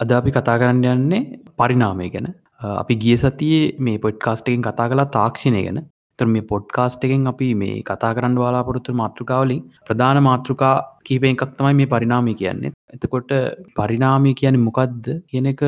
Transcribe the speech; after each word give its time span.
අද 0.00 0.12
අපි 0.18 0.30
කතා 0.36 0.58
කරන්න 0.60 0.84
යන්නේ 0.90 1.22
පරිනාමය 1.58 2.08
ගැන. 2.14 2.28
අපි 2.72 2.94
ගිය 3.02 3.16
සතියේ 3.22 3.64
මේ 3.86 3.98
පොඩ්කාස්ටකින් 4.04 4.62
කතා 4.66 4.88
කලා 4.92 5.08
තාක්ෂණය 5.16 5.62
ගැන. 5.66 5.80
තර 6.18 6.28
මේ 6.34 6.46
පොඩ්කාස්ට 6.52 7.04
එකෙන් 7.08 7.26
අපි 7.32 7.48
මේ 7.62 7.76
කතා 7.90 8.12
කරන්න 8.16 8.40
වාලාපොරොත්තු 8.42 8.96
මාතෘකාවලින් 9.02 9.62
ප්‍රධාන 9.88 10.22
මාතෘකා 10.28 10.74
කීප 11.08 11.26
එකක් 11.30 11.44
තමයි 11.58 11.74
මේ 11.80 11.92
පරිනාමි 11.94 12.34
කියන්නේ. 12.42 12.72
එතකොට 12.96 13.32
පරිනාමී 13.78 14.34
කියන 14.40 14.60
මොකක්ද 14.66 15.06
කියන 15.30 15.52
එක 15.52 15.62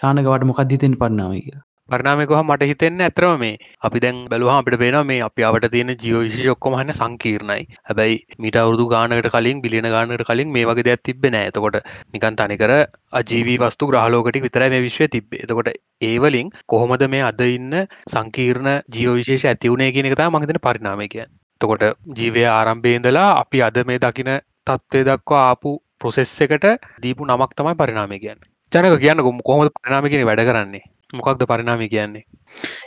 චානකවට 0.00 0.48
මොකක් 0.50 0.62
දිතෙන් 0.72 0.98
පරිනාමය 1.02 1.40
කියලා? 1.46 1.65
පරිනාමයකොහ 1.88 2.40
මට 2.40 2.66
හිතෙන්න 2.66 3.00
ඇතරම 3.00 3.34
මේ 3.38 3.58
අපි 3.80 4.00
දැන් 4.00 4.16
බැලවා 4.26 4.56
අපිට 4.56 4.76
පේන 4.76 4.96
මේ 5.04 5.18
අපි 5.20 5.44
අවට 5.44 5.66
තියෙන 5.68 5.92
ජීවවිශ 5.96 6.48
ඔක්කොම 6.48 6.74
හන්න 6.74 6.92
සංකීර්ණයි. 6.92 7.62
හැබැයි 7.82 8.16
මිට 8.38 8.56
අවුදු 8.56 8.86
ගානකට 8.86 9.28
කලින් 9.30 9.60
බිලියන 9.60 9.88
ගානට 9.88 10.24
කලින් 10.24 10.50
මේ 10.50 10.64
වගේ 10.64 10.86
දෙයක් 10.88 11.02
තිබෙන 11.02 11.36
ඇතකොට 11.36 11.78
නිකන් 12.12 12.36
තනිකර 12.36 12.72
අජීවී 13.12 13.58
වස්තු 13.58 13.88
ග්‍රහලෝකට 13.88 14.40
විතරයි 14.40 14.70
මේ 14.70 14.82
විශ්වය 14.82 15.08
තිබේ 15.08 15.42
එතකොට 15.42 15.70
ඒවලින් 16.02 16.50
කොහොමද 16.66 17.06
මේ 17.08 17.22
අද 17.22 17.40
ඉන්න 17.48 17.78
සංකීර්ණ 18.08 18.70
ජීවවිශේෂ 18.90 19.46
ඇතිවුණේ 19.46 19.90
කියන 19.92 20.10
එකතා 20.10 20.28
මගතන 20.28 20.60
පරිනාමය 20.60 21.08
කිය 21.08 21.26
තකොට 21.60 21.86
ජීවය 22.14 22.44
ආරම්භේදලා 22.48 23.30
අපි 23.36 23.62
අද 23.62 23.80
මේ 23.84 24.00
දකින 24.00 24.32
තත්ත්වය 24.66 25.04
දක්වා 25.04 25.46
ආපු 25.46 25.78
ප්‍රොසෙස් 25.98 26.34
එකට 26.42 26.68
දීපු 27.00 27.22
නමක් 27.24 27.50
තමයි 27.54 27.74
පරිනාමය 27.76 28.18
කියන්න. 28.18 28.44
ජනක 28.72 29.00
කියන්න 29.00 29.22
කොම 29.22 29.40
කොහොමද 29.42 29.74
පරිනාමි 29.74 30.10
කියෙන 30.10 30.26
වැඩ 30.26 30.46
කරන්නේ? 30.46 30.84
මොකක්ද 31.12 31.42
පරිනාමි 31.46 31.86
කියන්නේ? 31.88 32.24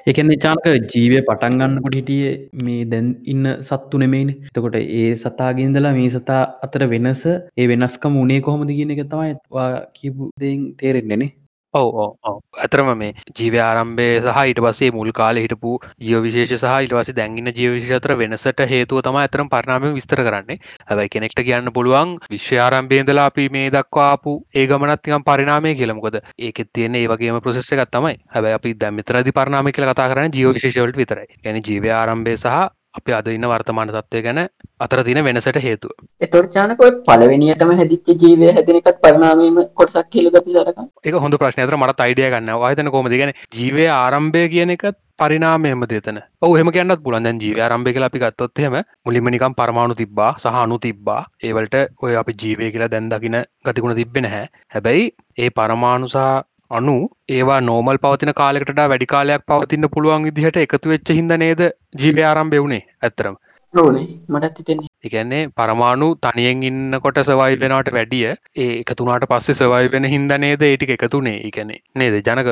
එකන 0.05 0.31
චානක 0.37 0.65
ජීවය 0.93 1.19
පටන් 1.21 1.59
ගන්නකොට 1.59 1.95
හිටිය 1.95 2.23
මේ 2.59 2.85
දැන් 2.85 3.07
ඉන්න 3.25 3.45
සත්තු 3.61 3.97
නෙමයින. 3.97 4.31
එතකොට 4.47 4.75
ඒ 4.75 5.09
සතාගින්දලා 5.15 5.93
මේ 5.93 6.09
සතා 6.09 6.41
අතර 6.61 6.83
වෙනස 6.87 7.23
ඒ 7.27 7.67
වෙනස්කම 7.67 8.17
උනේ 8.17 8.41
කොහොමද 8.41 8.71
කියන 8.71 8.91
එක 8.91 9.03
තමයි 9.07 9.35
කිව් 9.93 10.15
දෙෙන් 10.39 10.65
තේරෙන්නෙනේ 10.75 11.31
ඔව 11.73 11.97
ඇතරම 12.57 12.87
මේ 12.97 13.13
ජීව 13.31 13.55
ආරම්භය 13.59 14.05
සහ 14.21 14.37
ඊට 14.43 14.59
පසේ 14.59 14.91
මුල් 14.91 15.11
කාල 15.11 15.38
හිටපු 15.38 15.73
ජීවවිශේෂ 16.02 16.53
සහ 16.57 16.85
ඉට 16.85 16.94
වස 16.94 17.11
දැන්ගන්න 17.13 17.52
ජීවවිශතර 17.52 18.13
වෙනසට 18.16 18.63
හේතුව 18.66 19.02
තම 19.02 19.19
ඇතරම් 19.21 19.49
පරණාම 19.49 19.85
විස්තර 19.91 20.21
කරන්නේ. 20.21 20.57
හැබයි 20.88 21.09
කෙනෙක්ට 21.09 21.41
කියන්න 21.41 21.69
පුළුවන් 21.71 22.16
විශ්‍යාරම්භේදලා 22.27 23.27
අපි 23.29 23.45
මේ 23.49 23.69
දක්වාපු 23.69 24.33
ඒ 24.52 24.66
ගමනත්තිකම් 24.66 25.23
පරිනාමය 25.23 25.75
කියලමකොද 25.75 26.19
ඒකෙත් 26.39 26.73
තියෙන 26.73 26.95
ඒවගේම 26.95 27.39
ප්‍රසෙස් 27.39 27.72
එකත් 27.72 27.91
තමයි. 27.91 28.17
හැබයි 28.27 28.57
අපි 28.57 28.73
දැමිතරදි 28.75 29.31
පරනාම 29.31 29.69
කියල 29.69 29.89
කතා 29.91 30.09
කරන 30.09 30.33
ජීවවිශේෂවලට 30.33 30.97
විතරයි. 30.97 31.29
ගැන 31.44 31.61
ජීව 31.61 31.89
ආරම්භය 31.94 32.38
සහ 32.38 32.78
අප 32.93 33.09
අද 33.11 33.27
ඉන්න 33.29 33.45
වර්තමාන 33.45 33.89
තත්වය 33.89 34.21
ගැන 34.23 34.39
අතර 34.79 35.01
තින 35.03 35.19
වෙනසට 35.23 35.59
හේතුව. 35.59 35.91
එතොර්චානකො 36.21 36.85
පලවෙනියටම 37.07 37.73
හැදිච්ච 37.79 38.07
ජීවය 38.15 38.49
හැදෙනකත් 38.49 38.97
පරනාමීම 39.03 39.59
කොටසක් 39.75 40.09
කියල 40.09 40.29
ගති 40.29 40.55
සරක 40.55 40.79
එක 41.05 41.19
හොඳ 41.23 41.37
ප්‍රශ්නයතර 41.37 41.77
මට 41.77 42.07
අයිඩිය 42.07 42.31
ගන්න. 42.31 42.49
වාතන 42.57 42.91
කොමති 42.91 43.21
ගැන 43.21 43.33
ජීවය 43.51 43.85
ආරම්භය 43.95 44.43
කියන 44.49 44.75
එකත් 44.75 44.97
පරිනාමයම 45.19 45.85
දෙතන 45.85 46.19
ඔහම 46.41 46.73
කියන්නත් 46.75 47.03
පුළන්දැන් 47.05 47.41
ජීව 47.43 47.61
ආරම්භය 47.61 47.93
කියලා 47.93 48.11
අපි 48.11 48.23
ගත්තොත්හෙම 48.25 48.77
මුලිමනිකම් 49.05 49.57
පරමාණු 49.59 49.99
තිබ්බා 50.01 50.31
සහනු 50.43 50.77
තිබ්බා. 50.79 51.21
ඒවලට 51.43 51.75
ඔය 52.03 52.13
අපි 52.15 52.37
ජීවය 52.43 52.71
කියලා 52.73 52.91
දැන්දකින 52.91 53.37
ගතිකුණ 53.65 53.97
තිබෙන 53.99 54.31
හැ 54.33 54.45
හැබැයි 54.75 55.11
ඒ 55.37 55.49
පරමාණුසා 55.51 56.31
අනු 56.72 56.95
ඒවා 57.30 57.59
නෝමල් 57.62 57.98
පවතින 57.98 58.31
කාලෙකට 58.36 58.80
වැඩි 58.84 59.08
කාලයක් 59.08 59.45
පවතින්න 59.45 59.89
පුළුවන් 59.89 60.28
විදිහට 60.28 60.58
එකතු 60.58 60.89
වෙච්ච 60.89 61.12
හිද 61.12 61.31
නේද 61.38 61.62
ජීවය 61.98 62.23
ආරම්භය 62.23 62.59
වුණේ 62.59 62.84
ඇත්තරම 63.02 63.38
ඕනේ. 63.73 64.06
මටත් 64.28 64.59
හිතෙන්නේ. 64.59 64.88
එකන්නේ 65.08 65.42
පරමාණු 65.58 66.08
තනියෙන් 66.25 66.64
ඉන්නකොට 66.70 67.20
සවයි 67.28 67.58
වෙනට 67.62 67.89
වැඩිය 67.95 68.23
ඒ 68.25 68.70
එකතුනාට 68.80 69.25
පස්සේ 69.31 69.56
සවයි 69.59 69.92
වෙන 69.94 70.08
හින්ද 70.14 70.34
නේද 70.44 70.64
ඒටික 70.67 70.94
එකතුනේ 70.95 71.36
එකනේ 71.50 71.78
නේද? 72.02 72.16
ජනක? 72.28 72.50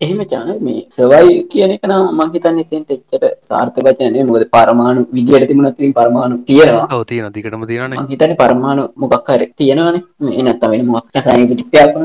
එහෙම 0.00 0.20
චාන 0.32 0.50
මේ 0.66 0.84
සවයි 0.96 1.38
කියන 1.52 1.74
එක 1.76 1.88
නම් 1.88 2.12
මං 2.16 2.32
හිතන්නේ 2.34 2.66
එතෙන්ට 2.66 2.92
එච්චර 2.96 3.24
සාර්ථක 3.48 3.80
වචන 3.86 4.12
නෙමෙයි. 4.12 4.28
මොකද 4.30 4.46
පරමාණු 4.56 5.06
විදියට 5.16 5.48
තිබුණත් 5.48 5.80
ඉතින් 5.80 5.96
පරමාණු 5.98 6.38
තියෙනවා. 6.50 6.86
ඔව් 6.92 7.04
තියෙනවා. 7.12 7.34
දිගටම 7.38 7.66
තියෙනවානේ. 7.72 8.02
මං 8.04 8.12
හිතන්නේ 8.14 8.40
පරමාණු 8.44 8.86
මොකක් 8.96 9.34
හරි 9.34 9.50
තියෙනවානේ. 9.62 10.04
මේ 10.28 10.46
නැත්තම් 10.48 10.76
වෙන 10.76 10.86
මොකක් 10.94 11.18
රසායනික 11.18 11.56
විද්‍යාවක් 11.56 11.98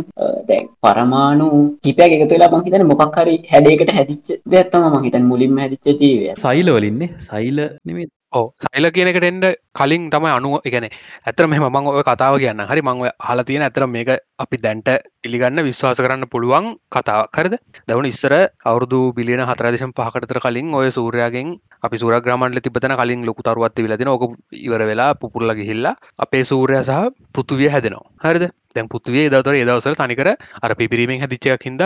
දැන් 0.50 0.68
පරමාණු 0.84 1.52
කිපයක් 1.84 2.18
එකතු 2.18 2.34
වෙලා 2.36 2.52
මං 2.54 2.68
හිතන්නේ 2.68 2.92
මොකක් 2.94 3.22
හරි 3.22 3.38
හැඩයකට 3.54 3.96
හැදිච්ච 4.00 4.36
දෙයක් 4.52 4.74
තමයි 4.74 4.92
මං 4.94 5.08
හිතන්නේ 5.08 5.32
මුලින්ම 5.32 5.64
හැදිච්ච 5.64 6.04
ජීවය 6.04 6.36
සෛල 6.46 6.78
වලින්නේ 6.78 7.16
සෛල 7.30 7.58
නෙමෙයි 7.86 8.08
ඕ 8.36 8.48
සයිල 8.64 8.88
කියනකට 8.92 9.26
එන්ඩ 9.26 9.46
කලින් 9.74 10.06
තමයි 10.10 10.32
අනුව 10.32 10.66
එකන 10.68 10.88
ඇතර 10.88 11.46
මෙම 11.48 11.66
මං 11.68 11.90
ඔය 11.92 12.04
කතාව 12.04 12.36
කියන්න 12.38 12.64
හරි 12.64 12.82
මංව 12.82 13.12
හල 13.22 13.44
තියෙන 13.44 13.66
ඇතර 13.68 13.86
මේක 13.88 14.12
අපි 14.38 14.58
දැන්ට 14.58 14.90
පිළිගන්න 15.22 15.64
විශ්වාස 15.68 16.00
කරන්න 16.00 16.28
පුළුවන් 16.28 16.68
කතා 16.90 17.22
කරද 17.30 17.56
දවන 17.86 18.10
ඉස්සර 18.12 18.36
අවුදු 18.66 19.00
බිලියන 19.14 19.44
හතරදශම් 19.44 19.96
පහකටතර 19.96 20.40
කලින් 20.40 20.74
ඔය 20.74 20.92
සූරයාගෙන් 20.92 21.56
අපි 21.82 22.02
සූරග්‍රමන්ල 22.02 22.60
තිබතන 22.60 22.96
කලින් 22.96 23.26
ලොකු 23.26 23.42
තරුවත් 23.42 23.80
විලදින 23.80 24.14
ඕක 24.14 24.36
ඉවර 24.60 24.84
වෙලා 24.84 25.12
පුපුරල 25.16 25.56
ගිහිල්ලා 25.56 25.96
අපේ 26.20 26.44
සූරය 26.44 26.78
සහ 26.82 27.02
පෘතුවිය 27.34 27.70
හැදෙනවා. 27.70 28.12
හරිද? 28.22 28.46
දැන් 28.76 28.90
පුතුවේ 28.94 29.30
දතර 29.34 29.56
ඒදවසර 29.62 29.96
තනිකර 30.02 30.30
අර 30.66 30.72
පිපිරීමෙන් 30.82 31.22
හැදිච්චයක් 31.24 31.66
හිද 31.68 31.84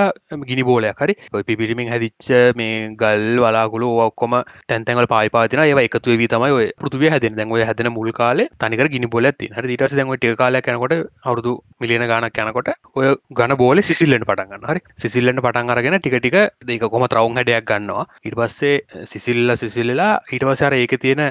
ගිනි 0.50 0.64
බෝලයක්. 0.70 1.02
හරි? 1.02 1.16
ඔය 1.34 1.44
පිපිරිමින් 1.44 1.92
හැදිච්ච 1.94 2.30
මේ 2.60 2.90
ගල් 3.02 3.40
වලාගුලු 3.44 3.90
ඔක්කොම 4.08 4.36
තැන්තැන්වල 4.70 5.08
පාපාතින 5.14 5.64
ඒ 5.66 5.86
එකතු 5.86 6.18
වී 6.22 6.30
තමයි 6.34 6.52
ඔය 6.60 6.68
පෘතුවේ 6.84 7.12
හැදෙන. 7.14 7.36
දැන් 7.40 7.52
ඔය 7.52 7.64
හැදෙන 7.70 7.92
මුල් 7.98 8.12
කාලේ 8.20 8.50
තනිකර 8.64 8.90
ගිනි 8.96 9.12
බෝල 9.16 9.30
ඇති 9.32 9.52
හරි? 9.56 9.74
ඊට 9.74 9.84
පස්සේ 9.84 10.00
දැන් 10.00 10.14
ඔය 10.14 10.18
ටික 10.18 10.38
කාලයක් 10.44 10.70
යනකොට 10.74 10.96
අවුරුදු 11.26 11.54
මිලියන 11.82 12.06
ගාණක් 12.12 12.40
යනකොට 12.46 12.72
ඔය 12.96 13.16
ඝන 13.40 13.56
බෝලේ 13.62 13.88
සිසිල්ලෙන් 13.90 14.28
පටන් 14.30 14.54
ගන්නවා. 14.54 14.74
හරි? 14.74 14.82
සිසිල්ලෙන් 15.04 15.44
පටන් 15.46 15.74
අරගෙන 15.76 16.00
ටික 16.00 16.18
ටික 16.20 16.38
ඒක 16.76 16.88
කොහොම 16.94 17.08
ත්‍රවුම් 17.14 17.38
හැඩයක් 17.40 17.68
ගන්නවා. 17.72 18.06
ඊට 18.26 18.38
පස්සේ 18.40 19.06
සිසිල්ල 19.14 19.56
සිසිල්ලලා 19.64 20.12
ඊට 20.34 20.48
පස්සේ 20.50 20.70
අර 20.70 20.78
ඒකේ 20.80 21.04
තියෙන 21.06 21.24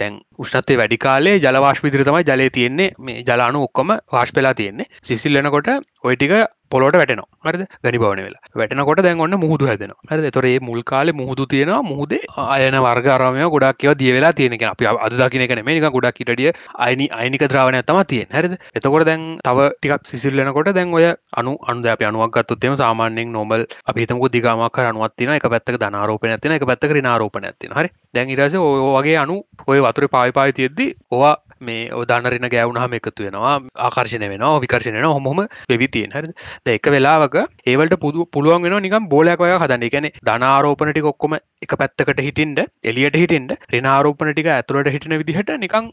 දැන් 0.00 0.20
උෂ්ණත්වය 0.42 0.76
වැඩි 0.80 0.98
කාලේ 1.06 1.36
ජල 1.44 1.60
වාෂ්ප 1.64 1.84
විදිහට 1.86 2.08
තමයි 2.10 2.24
ජලය 2.30 2.50
තියෙන්නේ. 2.56 2.90
මේ 2.98 3.24
ජල 3.28 3.46
අණු 3.46 3.64
ඔක්කොම 3.68 3.96
වාෂ්ප 4.16 4.36
වෙලා 4.40 4.54
තියෙන්නේ. 4.60 4.89
සිසිල්ලනකොට 5.02 5.70
ඔය 6.04 6.16
ටික 6.16 6.32
පොලොට 6.70 6.96
වැටන 7.00 7.22
හරද? 7.44 7.62
ගනි 7.84 7.98
බවන 7.98 8.22
වෙලා. 8.26 8.42
වැටනකොට 8.54 9.02
දැන් 9.06 9.20
ඔන්න 9.20 9.36
මුහුදු 9.44 9.66
හැදෙන 9.66 9.92
හරද? 10.10 10.30
තොරේ 10.32 10.58
මුල් 10.60 10.82
කාලේ 10.82 11.12
මුහුදු 11.12 11.46
තියෙනවා. 11.46 11.82
මුහදේ 11.82 12.20
අයන 12.36 12.76
වර්ගරමය 12.86 13.48
ගොඩක් 13.54 13.80
කියව 13.80 13.96
දිය 14.00 14.12
වෙලා 14.16 14.32
තියෙනක 14.32 14.62
අපි 14.62 14.86
අදකින 14.86 15.44
එක 15.46 15.54
මේක 15.64 15.82
ගොඩක් 15.96 16.14
කිටිය 16.14 16.52
අයිනි 16.78 17.08
අයිනික 17.10 17.44
ද්‍රාවනය 17.48 17.82
තම 17.82 18.00
තියෙන් 18.04 18.28
හරිද? 18.32 18.56
එතකොට 18.74 19.06
දැන් 19.06 19.26
තව 19.44 19.68
ටිකක් 19.74 20.06
සිසිල්ලනකොට 20.06 20.72
දැන් 20.74 20.94
ඔය 20.94 21.06
අනු 21.36 21.56
අන්ද 21.66 21.86
අප 21.86 22.02
අනුවක් 22.02 22.32
ගත්තුත්තෙම 22.36 22.76
සාමාන්‍යෙන් 22.76 23.32
නොබල් 23.32 23.66
අපිතමක 23.86 24.26
දිගමක් 24.30 24.78
අනුවත්තින 24.84 25.34
එක 25.36 25.48
පැත්තක 25.48 25.80
ධනාරෝපන 25.82 26.34
ඇතින 26.36 26.56
එක 26.58 26.66
පැත්තක 26.66 26.96
නාරෝපන 27.02 27.44
ඇතින 27.44 27.76
හරි? 27.76 27.88
දැන් 28.14 28.28
ඉරස 28.30 28.54
ඔයගේ 28.54 29.16
අනු 29.16 29.42
ඔය 29.66 29.80
වතුර 29.80 30.08
පාවිපායි 30.08 30.52
තියෙද්දි 30.52 30.92
ඔවා 31.10 31.36
මේ 31.60 31.92
ඔදාන්නරන 31.92 32.48
ගෑවුණහම 32.52 32.94
එකතු 32.98 33.24
වෙනවා. 33.26 33.60
ආකර්ශණය 33.86 34.28
වෙනවා 34.32 34.60
විකර්ශණය 34.64 35.02
හොම 35.04 35.46
වෙවිතියෙන් 35.70 36.12
හරි 36.14 36.32
එක 36.66 36.86
වෙලාවක 36.86 37.36
ඒවලට 37.66 37.96
පුදු 38.00 38.26
පුළුවන් 38.26 38.62
වෙන 38.62 38.82
නිකම් 38.82 39.08
බෝලයක් 39.08 39.40
ඔය 39.40 39.52
හදන්න. 39.52 39.82
එකැන 39.82 40.10
ධනාරෝපනටි 40.22 41.02
ඔක්කොම 41.02 41.36
එක 41.62 41.72
පැත්තකට 41.80 42.20
හිටින්ට 42.20 42.60
එලියට 42.84 43.16
හිටින්ට 43.16 43.52
රෙනාරෝපන 43.72 44.32
ටික 44.32 44.46
ඇතුළට 44.46 44.92
හිටින 44.92 45.16
විදිහට 45.22 45.52
නිකං 45.58 45.90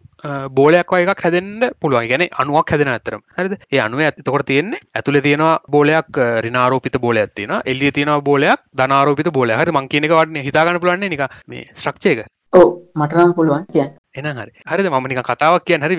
බෝලයක් 0.51 0.94
එකක් 0.94 1.23
හැදෙන්න්න 1.25 1.72
පුළුවන්. 1.79 2.07
ගැන 2.07 2.28
අනුවක් 2.31 2.72
හැදෙන 2.72 2.94
ඇතරම් 2.94 3.22
හරිද? 3.38 3.57
ඒ 3.73 3.79
අනුව 3.79 4.00
ඇතකොට 4.01 4.45
තියෙන්නේ 4.45 4.79
ඇතුළ 4.95 5.22
තියෙනවා 5.22 5.59
බෝලයක් 5.69 6.22
රිනාරෝපිත 6.47 6.99
බෝල 6.99 7.17
ඇතින 7.17 7.53
එල්ලිය 7.66 7.91
තියෙනවා. 7.91 8.22
බෝලයක් 8.22 8.59
ධනාරෝපිත 8.75 9.31
බෝල 9.31 9.49
හරි 9.51 9.72
මංකිනක 9.72 10.11
වටන. 10.11 10.44
හිතාගන්න 10.47 10.81
පුලන්නේ 10.84 11.09
නික 11.09 11.23
මේ 11.47 11.69
ස්්‍රක්ෂයක 11.73 12.25
ඕ 12.53 12.67
මටනම් 12.95 13.34
පුළුවන්. 13.38 13.66
කිය 13.73 13.88
එන 14.17 14.29
හරි. 14.33 14.51
හරිද? 14.66 14.89
මම 14.89 15.07
නික 15.07 15.22
කතාවක් 15.23 15.66
කියන්න 15.66 15.85
හරි 15.85 15.95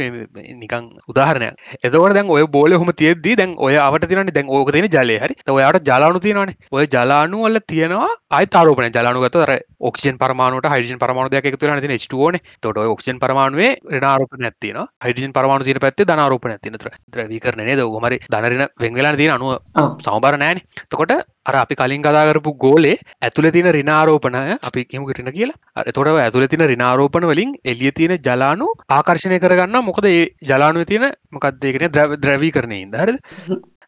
නිකං 0.54 0.88
උදාහරණයක්. 1.08 1.54
එතවට 1.82 2.14
දැන් 2.14 2.30
ඔය 2.30 2.46
බෝල 2.48 2.72
හොම 2.74 2.92
තියද්දී 2.92 3.36
දැන් 3.36 3.54
ඔය 3.58 3.76
අවට 3.78 4.08
තින 4.08 4.30
දැන් 4.30 4.48
ඕක 4.50 4.72
තියෙන 4.72 4.88
ජලය. 4.88 5.18
හරි? 5.18 5.38
ඔයාට 5.50 5.82
ජලානු 5.84 6.20
තියෙනවන. 6.20 6.54
ඔය 6.72 6.86
ජලානු 6.88 7.44
වල 7.44 7.62
තියෙනවා 7.66 8.10
අයි 8.30 8.46
තාරෝපන 8.48 8.90
ජලානුගත 8.90 9.38
ඔක්ෂන් 9.80 10.18
පරමාණට 10.18 10.68
හයිජන් 10.68 10.98
පරමාණු 10.98 11.30
දෙයක් 11.30 11.50
එකතු 11.52 11.66
න. 11.68 11.98
ටෝන 11.98 12.38
තොට 12.62 12.78
ඔක්ෂන් 12.84 13.18
පරමාණුවේ 13.18 13.70
රනාරෝපන 13.92 14.48
ඇතින 14.48 14.78
හයිජන් 15.04 15.32
පරමාණු 15.32 15.64
තින 15.64 15.80
පැත්තේ 15.80 16.06
ධනාරෝපන 16.06 16.52
ඇතින 16.52 16.78
ද්‍රවීකරණය 17.12 17.74
ද 17.74 17.86
ගමරි 17.86 18.18
දනරන 18.26 18.64
වෙංගලා 18.80 19.16
තියෙන 19.16 19.34
අනුව 19.36 19.52
සමබර 20.00 20.38
නෑන 20.38 20.60
තකොට 20.90 21.12
අර 21.48 21.54
අපි 21.56 21.74
කලින් 21.74 22.02
කදාකරපු 22.02 22.52
ගෝලේ 22.56 22.96
ඇතුළ 23.22 23.50
තින 23.50 23.70
රිනාරෝපනය 23.70 24.58
අපි 24.60 24.84
කිමුකටන 24.84 25.30
කියලා. 25.30 25.58
තොට 25.88 26.12
ඇතුළ 26.16 26.46
තින 26.46 26.64
රිනාරෝපන 26.66 27.26
වලින් 27.26 27.56
එලිය 27.64 27.92
තියෙන 27.92 28.18
ජලානු 28.20 28.68
ආකර්ශණය 28.90 29.38
කරගන්න 29.38 29.82
මොකද 29.82 30.06
ඒ 30.06 30.22
ජලානුව 30.44 30.84
තියෙන 30.84 31.10
මොකක්දේගෙන 31.32 31.90
ද්‍රවී 32.18 32.52
කරනය 32.52 32.80
ඉද 32.80 32.96
හර 32.96 33.12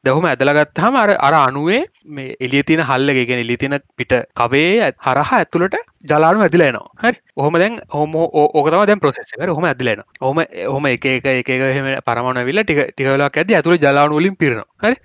දහම 0.04 0.26
ඇදලගත්හම 0.26 0.94
අර 0.96 1.10
අර 1.18 1.32
අනුවේ 1.38 1.80
මේ 2.08 2.36
එලිය 2.40 2.62
තින 2.62 2.80
හල්ලගෙන 2.80 3.40
එලි 3.42 3.56
තින 3.56 3.74
පිට 3.98 4.12
කවේ 4.34 4.92
හරහ 4.98 5.30
ඇතුළට 5.30 5.74
ජලානු 6.04 6.44
ඇදිලේනවා 6.44 6.86
හරි. 7.02 7.18
ඔහොම 7.36 7.54
දැන් 7.54 7.74
හොම 7.90 8.14
ඕකතම 8.16 8.84
දැන් 8.86 9.02
ප්‍රසෙසක 9.02 9.42
හොම 9.50 9.64
ඇදිලෙන 9.64 10.00
හොම 10.20 10.38
හොම 10.66 10.86
එක 10.86 11.04
එක 11.06 11.28
එක 11.32 11.50
හම 11.50 11.88
පරමණ 12.06 12.40
විල්ල 12.48 12.62
ටික 12.62 12.80
ටිකලක් 12.90 13.36
ඇද 13.36 13.52
ඇතුළ 13.52 13.76
ජලානුවලින් 13.78 14.36
පිරන 14.36 14.62
හරි. 14.78 14.96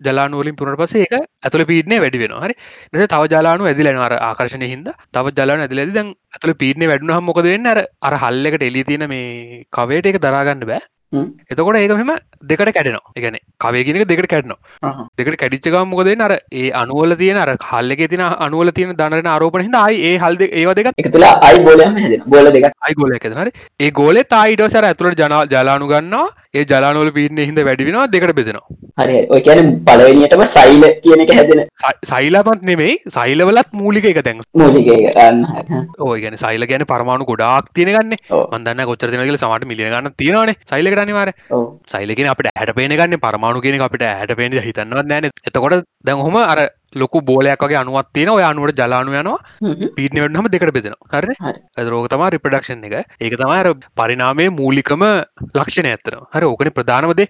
ජලානුවලින් 0.00 0.56
පුරට 0.56 0.80
පස 0.80 0.94
එක 0.98 1.16
ඇතුළ 1.16 1.66
පීඩනය 1.66 1.98
වැඩි 1.98 2.22
වෙන 2.22 2.36
හරි. 2.38 2.56
නැ 2.92 3.06
තව 3.06 3.28
ජලානු 3.34 3.68
ඇදිලෙනවාර 3.72 4.14
ආකර්ශණය 4.20 4.70
හිද 4.72 4.88
තව 5.10 5.34
ජලාන 5.34 5.66
ඇදිලෙද 5.66 5.92
දැන් 5.92 6.14
ඇතුළ 6.30 6.54
පීඩනය 6.54 6.88
වැඩුන 6.92 7.12
හම 7.16 7.28
මොකද 7.30 7.44
වෙන්න? 7.46 7.68
අර 8.00 8.14
හල්ලකට 8.16 8.66
එලි 8.70 8.86
තියෙන 8.88 9.06
මේ 9.08 9.60
කවේට 9.70 10.10
එක 10.12 10.18
දරාගන්න 10.18 10.64
බෑ 10.64 10.80
එතකොට 11.12 11.76
ඒක 11.76 11.92
මෙම 12.00 12.10
දෙකට 12.50 12.72
කැඩෙනවා. 12.76 13.12
එකන 13.18 13.38
කවේගෙනක 13.64 14.06
දෙකට 14.10 14.28
කැඩනවා. 14.32 15.06
දෙකට 15.18 15.38
කැඩිච්චකම් 15.42 15.90
මොකද 15.92 16.10
අර 16.26 16.32
ඒ 16.52 16.70
අනුවල 16.82 17.16
තියෙන 17.22 17.40
අර 17.44 17.56
හල්ලක 17.70 18.02
තින 18.12 18.22
අනුවල 18.46 18.70
තියෙන 18.78 18.96
දනරන 19.00 19.30
ආරෝපන 19.34 19.66
හිද 19.66 19.78
අයි 19.84 20.02
ඒ 20.10 20.18
හල්ද 20.24 20.42
ඒවා 20.50 20.76
දෙක 20.80 20.92
එක 20.96 21.12
තුලා 21.16 21.32
අයි 21.48 21.64
හැදෙන 21.66 22.22
බෝල 22.34 22.50
දෙක 22.58 22.68
අයි 22.88 22.94
ගොල 23.00 23.16
එක 23.16 23.26
හරි. 23.40 23.52
ඒ 23.80 23.90
ගෝලෙ 24.00 24.22
තායිට 24.34 24.66
සර 24.68 24.84
ඇතුළට 24.90 25.24
ජනා 25.24 25.42
ජලානු 25.54 25.90
ගන්නවා. 25.94 26.28
ඒ 26.58 26.64
ජලානොල 26.70 27.10
පින්න 27.16 27.42
හිද 27.48 27.58
වැඩිවෙනවා 27.68 28.06
දෙකට 28.14 28.34
බෙදෙනවා. 28.38 28.78
හරි 29.00 29.18
ඔය 29.34 29.40
කියන 29.48 29.68
පලවෙනියටම 29.88 30.42
සයිල 30.54 30.86
කියන 31.04 31.24
එක 31.24 31.34
හැදෙන 31.38 31.60
සයිලාපත් 32.12 32.64
නෙමෙයි 32.70 32.96
සයිලවලත් 33.16 33.70
මූලික 33.80 34.08
එක 34.12 34.22
තැන් 34.28 34.42
මූලික 34.62 34.88
ඕය 36.06 36.18
ගැන 36.24 36.38
සයිල 36.44 36.66
ගැන 36.72 36.86
පරමාණු 36.92 37.28
ගොඩාක් 37.32 37.70
තියෙනගන්න. 37.74 38.16
මන්දන්න 38.54 38.86
කොච්චර 38.90 39.10
දිනකල 39.12 39.40
සමට 39.42 39.70
මිලිය 39.72 39.90
ගන්න 39.92 40.16
තියෙනවානේ. 40.22 40.58
සයිලකට 40.72 40.99
අනිවාර 41.00 41.30
ඔව්. 41.50 41.64
සයිලගෙන 41.86 42.30
අපට 42.32 42.50
හැට 42.52 42.74
පේන 42.74 42.92
ගන්න 42.92 43.20
පරමාණු 43.20 43.60
කියන 43.60 43.80
අපිට 43.80 44.06
හැට 44.10 44.36
පේන 44.36 44.58
හිතන්නවත් 44.60 45.06
නෑන 45.06 45.30
එතකොට 45.44 45.84
දැන් 46.02 46.20
හොම 46.20 46.38
අර 46.44 46.60
ලොකු 46.94 47.20
බෝලයක් 47.22 47.62
වගේ 47.62 47.76
අනුවත් 47.76 48.10
තියෙන 48.14 48.30
ඔය 48.30 48.42
අනුවට 48.42 48.80
ජලානු 48.80 49.12
යනවා. 49.12 49.38
හ්ම්. 49.62 49.74
පීටනවටම 49.96 50.48
දෙකට 50.48 50.72
බෙදෙනවා. 50.72 51.20
හරි. 51.20 51.88
රෝග 51.88 52.08
තමා 52.08 52.30
රිපඩක්ෂන් 52.30 52.84
එක. 52.84 53.06
ඒක 53.20 53.36
තමයි 53.36 53.60
අර 53.60 53.68
පරිනාමය 53.96 54.48
මූලිකම 54.50 55.04
ලක්ෂණ 55.54 55.90
ඇත්තන 55.92 56.20
හරි 56.34 56.46
ඕකන 56.46 56.72
ප්‍රධානවදේ 56.72 57.28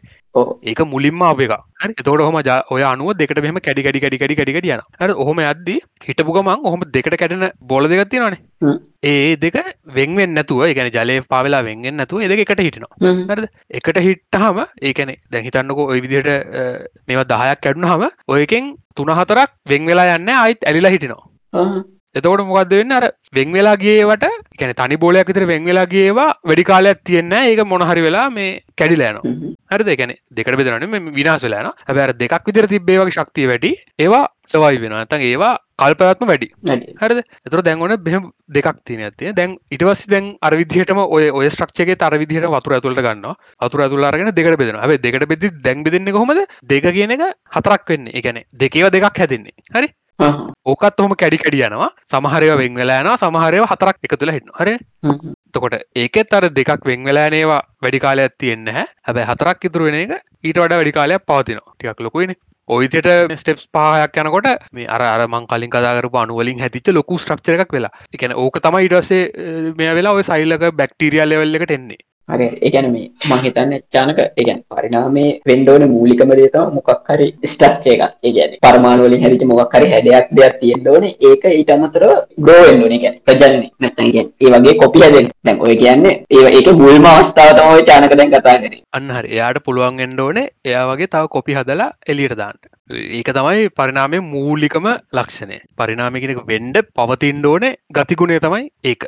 ඒක 0.65 0.81
මුලින්ම 0.87 1.23
අප 1.23 1.41
එක 1.41 1.53
හරි. 1.81 1.93
එතකොට 1.93 2.21
හොම 2.21 2.39
ඔය 2.71 2.83
අනුව 2.83 3.15
දෙකට 3.15 3.43
මෙම 3.43 3.61
කැඩි 3.61 3.83
කඩි 3.83 4.01
කඩි 4.01 4.19
කඩි 4.19 4.37
කඩි 4.37 4.53
කඩි 4.53 4.73
යන 4.77 4.85
හරි 5.01 5.13
ඔහොම 5.15 5.39
ඇද්දි 5.41 5.81
හිටපු 6.07 6.33
ගමන් 6.33 6.65
ඔහොම 6.65 6.87
දෙකට 6.95 7.17
කැඩෙන 7.17 7.51
බොල 7.63 7.89
දෙගත්ති 7.89 8.19
හ්ම්. 8.19 8.29
නනේ 8.29 8.79
ඒ 9.03 9.37
දෙක 9.37 9.57
වෙන්වෙන් 9.97 10.35
නැතුව 10.35 10.63
ගැන 10.75 10.91
ජලය 10.91 11.21
පාවෙලා 11.29 11.63
වෙන්ගෙන් 11.63 11.97
නැතුව 11.97 12.23
එද 12.23 12.33
එකට 12.37 12.61
හිටනවා. 12.61 12.97
හ්ම්. 13.01 13.25
හරිද? 13.31 13.49
එකට 13.71 13.99
හිට්ටහම 13.99 14.61
ඒකැනෙ 14.83 15.17
දැන් 15.31 15.45
හිතන්නකෝ 15.47 15.89
ඔය 15.93 16.01
විදිහට 16.01 16.29
මේවා 17.09 17.29
දහයක් 17.33 17.63
කැඩුන 17.63 17.89
හම 17.91 18.05
ඔයකෙන් 18.29 18.75
තුන 18.97 19.13
හතරක් 19.13 19.51
වෙන් 19.69 19.87
වෙලා 19.87 20.17
යන්න 20.17 20.29
අයිත් 20.37 20.67
ඇලිලා 20.67 20.91
හිටිනවා 20.91 21.25
ආ. 21.53 21.83
එතකොට 22.15 22.43
මොකක්ද 22.43 22.73
වෙන්න? 22.73 22.93
අර 22.93 23.05
වෙන් 23.33 23.53
වෙලා 23.53 23.77
ගියවට 23.77 24.25
කැන 24.59 24.75
තනි 24.75 24.97
බෝලයක් 24.97 25.29
විතර 25.29 25.47
වෙන් 25.47 25.65
වෙලා 25.65 25.87
ගියවා 25.87 26.29
වැඩි 26.43 26.65
කාලයක් 26.65 27.01
තියෙන්න 27.05 27.33
ඒක 27.35 27.63
මොනහරි 27.65 28.03
වෙලා 28.03 28.27
මේ 28.31 28.61
කැඩිලෑනවා 28.77 29.25
හ්ම්. 29.25 29.55
හරි 29.71 29.85
දෙකැන 29.85 30.15
දෙකට 30.33 30.59
බෙදරන 30.61 31.15
විනාස 31.15 31.43
වෙලාන 31.43 31.71
හැබැර 31.89 32.13
දෙකක් 32.15 32.47
විදිර 32.49 32.67
තිබේවගේ 32.67 33.17
ශක්තිය 33.17 33.47
වැඩි. 33.47 33.73
ඒවා 33.99 34.25
සවයි 34.47 34.81
වෙන 34.83 34.97
ඇතන් 35.01 35.23
ඒවා 35.23 35.53
කල්පවත්ම 35.79 36.27
වැඩි. 36.27 36.49
හරිද? 37.01 37.23
එතර 37.47 37.63
දැන්වන 37.63 37.97
බෙහම 38.03 38.27
දෙකක් 38.51 38.83
තින 38.85 39.07
ඇතිය 39.07 39.33
දැන් 39.33 39.57
ඉටවස් 39.71 40.05
දැන් 40.09 40.35
අරවිදිහටම 40.43 40.99
ඔය 41.07 41.31
ඔය 41.31 41.47
ස්ට්‍රක්ෂගේ 41.49 41.99
තර 42.03 42.19
විදිහට 42.19 42.51
වතුර 42.57 42.77
ඇතුළට 42.77 43.05
ගන්න 43.07 43.39
වතුර 43.63 43.87
ඇතුලාරගෙන 43.87 44.35
දෙකට 44.35 44.59
බෙදෙන 44.59 44.83
හැ 44.83 44.99
දෙකට 44.99 45.29
බෙදි 45.31 45.55
දැන් 45.63 45.87
බෙදන්න 45.87 46.13
කොමද 46.13 46.45
දෙක 46.65 46.91
කියන 46.91 47.17
එක 47.17 47.27
හතරක් 47.57 47.95
වෙන්න. 47.95 48.11
එකන 48.13 48.45
දෙකව 48.65 48.91
දෙකක් 48.91 49.25
හැදෙන්නේ. 49.25 49.55
හරි. 49.71 49.95
ඕකත් 50.21 51.01
ඔහොම 51.01 51.15
කැඩි 51.23 51.39
කැඩි 51.43 51.63
යනවා. 51.69 51.91
සමහරව 52.13 52.53
වෙන් 52.61 52.75
වෙලාන 52.81 53.11
සමහරව 53.15 53.65
හතරක් 53.73 53.97
එකතුල 54.09 54.33
හිටන 54.37 54.53
හරි 54.59 54.75
හ්ම්. 55.05 55.33
තකොට 55.55 55.77
ඒකෙත් 56.03 56.37
අර 56.39 56.49
දෙකක් 56.59 56.87
වෙන් 56.91 57.09
වෙලානේවා 57.09 57.63
වැඩි 57.83 58.05
කාලයක් 58.07 58.37
තියෙන්න 58.39 58.69
හැ 58.77 58.87
හැබැ 59.09 59.27
හතරක් 59.31 59.69
ඉතුරු 59.71 59.89
වෙන 59.89 59.99
එක 60.03 60.13
ඊට 60.45 60.59
වඩ 60.63 60.79
වැඩි 60.81 60.97
කාලයක් 60.99 61.27
පවතිනවා. 61.27 61.75
ටිකක් 61.75 62.05
ලොකුයින 62.07 62.35
ඔයිතට 62.69 63.09
ස්ටෙප්ස් 63.41 63.65
පහයක් 63.77 64.21
යනකොට 64.23 64.51
මේ 64.73 64.91
අර 64.97 65.27
මං 65.27 65.49
කලින් 65.51 65.73
කදාකරපු 65.75 66.23
අනුවලින් 66.25 66.63
හැතිච්ච 66.65 66.93
ලොකු 66.99 67.19
ස්ට්‍රක්චර 67.19 67.65
එකක් 67.65 67.75
වෙලා. 67.79 67.95
එකන 68.15 68.37
ඕක 68.45 68.61
තමයි 68.67 68.87
ඉටසේ 68.89 69.73
මේ 69.81 69.97
වෙලා 69.99 70.15
ඔය 70.19 70.25
සයිල්ලක 70.31 70.71
බැක්ටීරියල් 70.81 71.29
ලෙවල් 71.33 71.61
එකට 71.61 71.77
එන්නේ 71.79 72.01
හරි. 72.33 72.49
ඒකැන 72.61 72.89
මේ 72.93 73.07
මහිතන්න 73.33 73.73
චානක 73.95 74.19
එකන් 74.37 74.61
පරිනාමේ 74.71 75.29
වෙන්ඩෝන 75.49 75.85
මූලිකම 75.95 76.33
දේතම 76.41 76.75
මොකක් 76.77 77.11
හරි 77.11 77.29
ස්ටක්්චය 77.45 77.91
එක 77.95 78.03
ඒගැන 78.23 78.57
පරමාණුවලින් 78.65 79.23
හැරිච 79.25 79.45
මොකක් 79.53 79.77
හරි 79.77 79.91
හැඩයක් 79.95 80.33
දෙයක් 80.33 80.59
තියෙන්ඩෝන 80.63 81.05
ඒක 81.07 81.45
ඊට 81.51 81.75
අමතර 81.77 82.07
ග්‍රෝවෙන්ඩෝන 82.41 82.97
එක 82.99 83.21
ප්‍රජන්නේ 83.27 83.71
නැත්තන්ගෙන් 83.81 84.33
ඒ 84.41 84.51
වගේ 84.57 84.77
කොපි 84.83 85.05
හැදෙන් 85.05 85.31
දැන් 85.45 85.63
ඔය 85.67 85.77
කියන්නේ 85.77 86.17
ඒ 86.31 86.51
ඒක 86.51 86.69
මුල්ම 86.83 87.07
අවස්ථාව 87.07 87.55
තමයි 87.59 87.87
චානක 87.91 88.17
දැන් 88.17 88.35
කතා 88.35 88.59
කරේ. 88.59 88.83
අන්න 88.93 89.11
හරි. 89.11 89.29
එයාට 89.37 89.65
පුළුවන් 89.67 90.05
එන්ඩෝනේ 90.07 90.51
එයා 90.65 90.85
වගේ 90.91 91.13
තව 91.15 91.33
කොපි 91.37 91.59
හදලා 91.59 91.91
එලියට 92.07 92.37
දාන්ට 92.37 92.65
ඒක 93.19 93.29
තමයි 93.37 93.71
පරිනාමය 93.79 94.19
මූලිකම 94.33 94.87
ලක්ෂණය. 95.13 95.59
පරිනාමිකෙනක 95.79 96.43
වෙන්ඩ 96.47 96.77
පවතින්ඩෝනේ 96.99 97.77
ගතිගුණේ 97.97 98.41
තමයි 98.41 98.65
ඒක. 98.85 99.05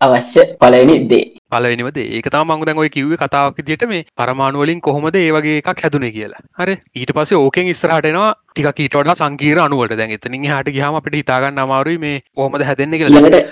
අවශ්‍ය 0.00 0.44
පලවෙනි 0.60 0.96
දේ 1.12 1.24
පලවෙනිවද 1.56 2.00
ඒක 2.00 2.30
තම 2.30 2.48
මංග 2.48 2.66
දැන් 2.68 2.82
ඔය 2.84 2.90
කිව්ව 2.90 3.16
කතාවක් 3.16 3.62
දිට 3.68 3.86
මේ 3.86 4.04
පරමාණුවලින් 4.16 4.80
කොහොමද 4.80 5.16
ඒ 5.16 5.30
වගේ 5.32 5.62
එකක් 5.62 5.84
හැදුනේ 5.84 6.12
කියලා. 6.12 6.42
හරි. 6.58 6.76
ඊට 6.94 7.14
පස්සේ 7.16 7.38
ඕකෙන් 7.38 7.72
ඉස්සරහටනවා 7.72 8.30
ටික 8.50 8.84
ඊටට 8.84 9.16
සංකීර 9.16 9.62
අනුවට 9.64 9.96
දැන් 9.96 10.14
එතනින් 10.18 10.46
හට 10.50 10.76
ගහම 10.76 11.00
අපිට 11.00 11.18
හිතාගන්න 11.20 11.64
අමාරුයි 11.64 11.98
මේ 11.98 12.22
කොහොමද 12.32 12.68
හැදෙන්නේ 12.70 13.02
කියලා. 13.02 13.42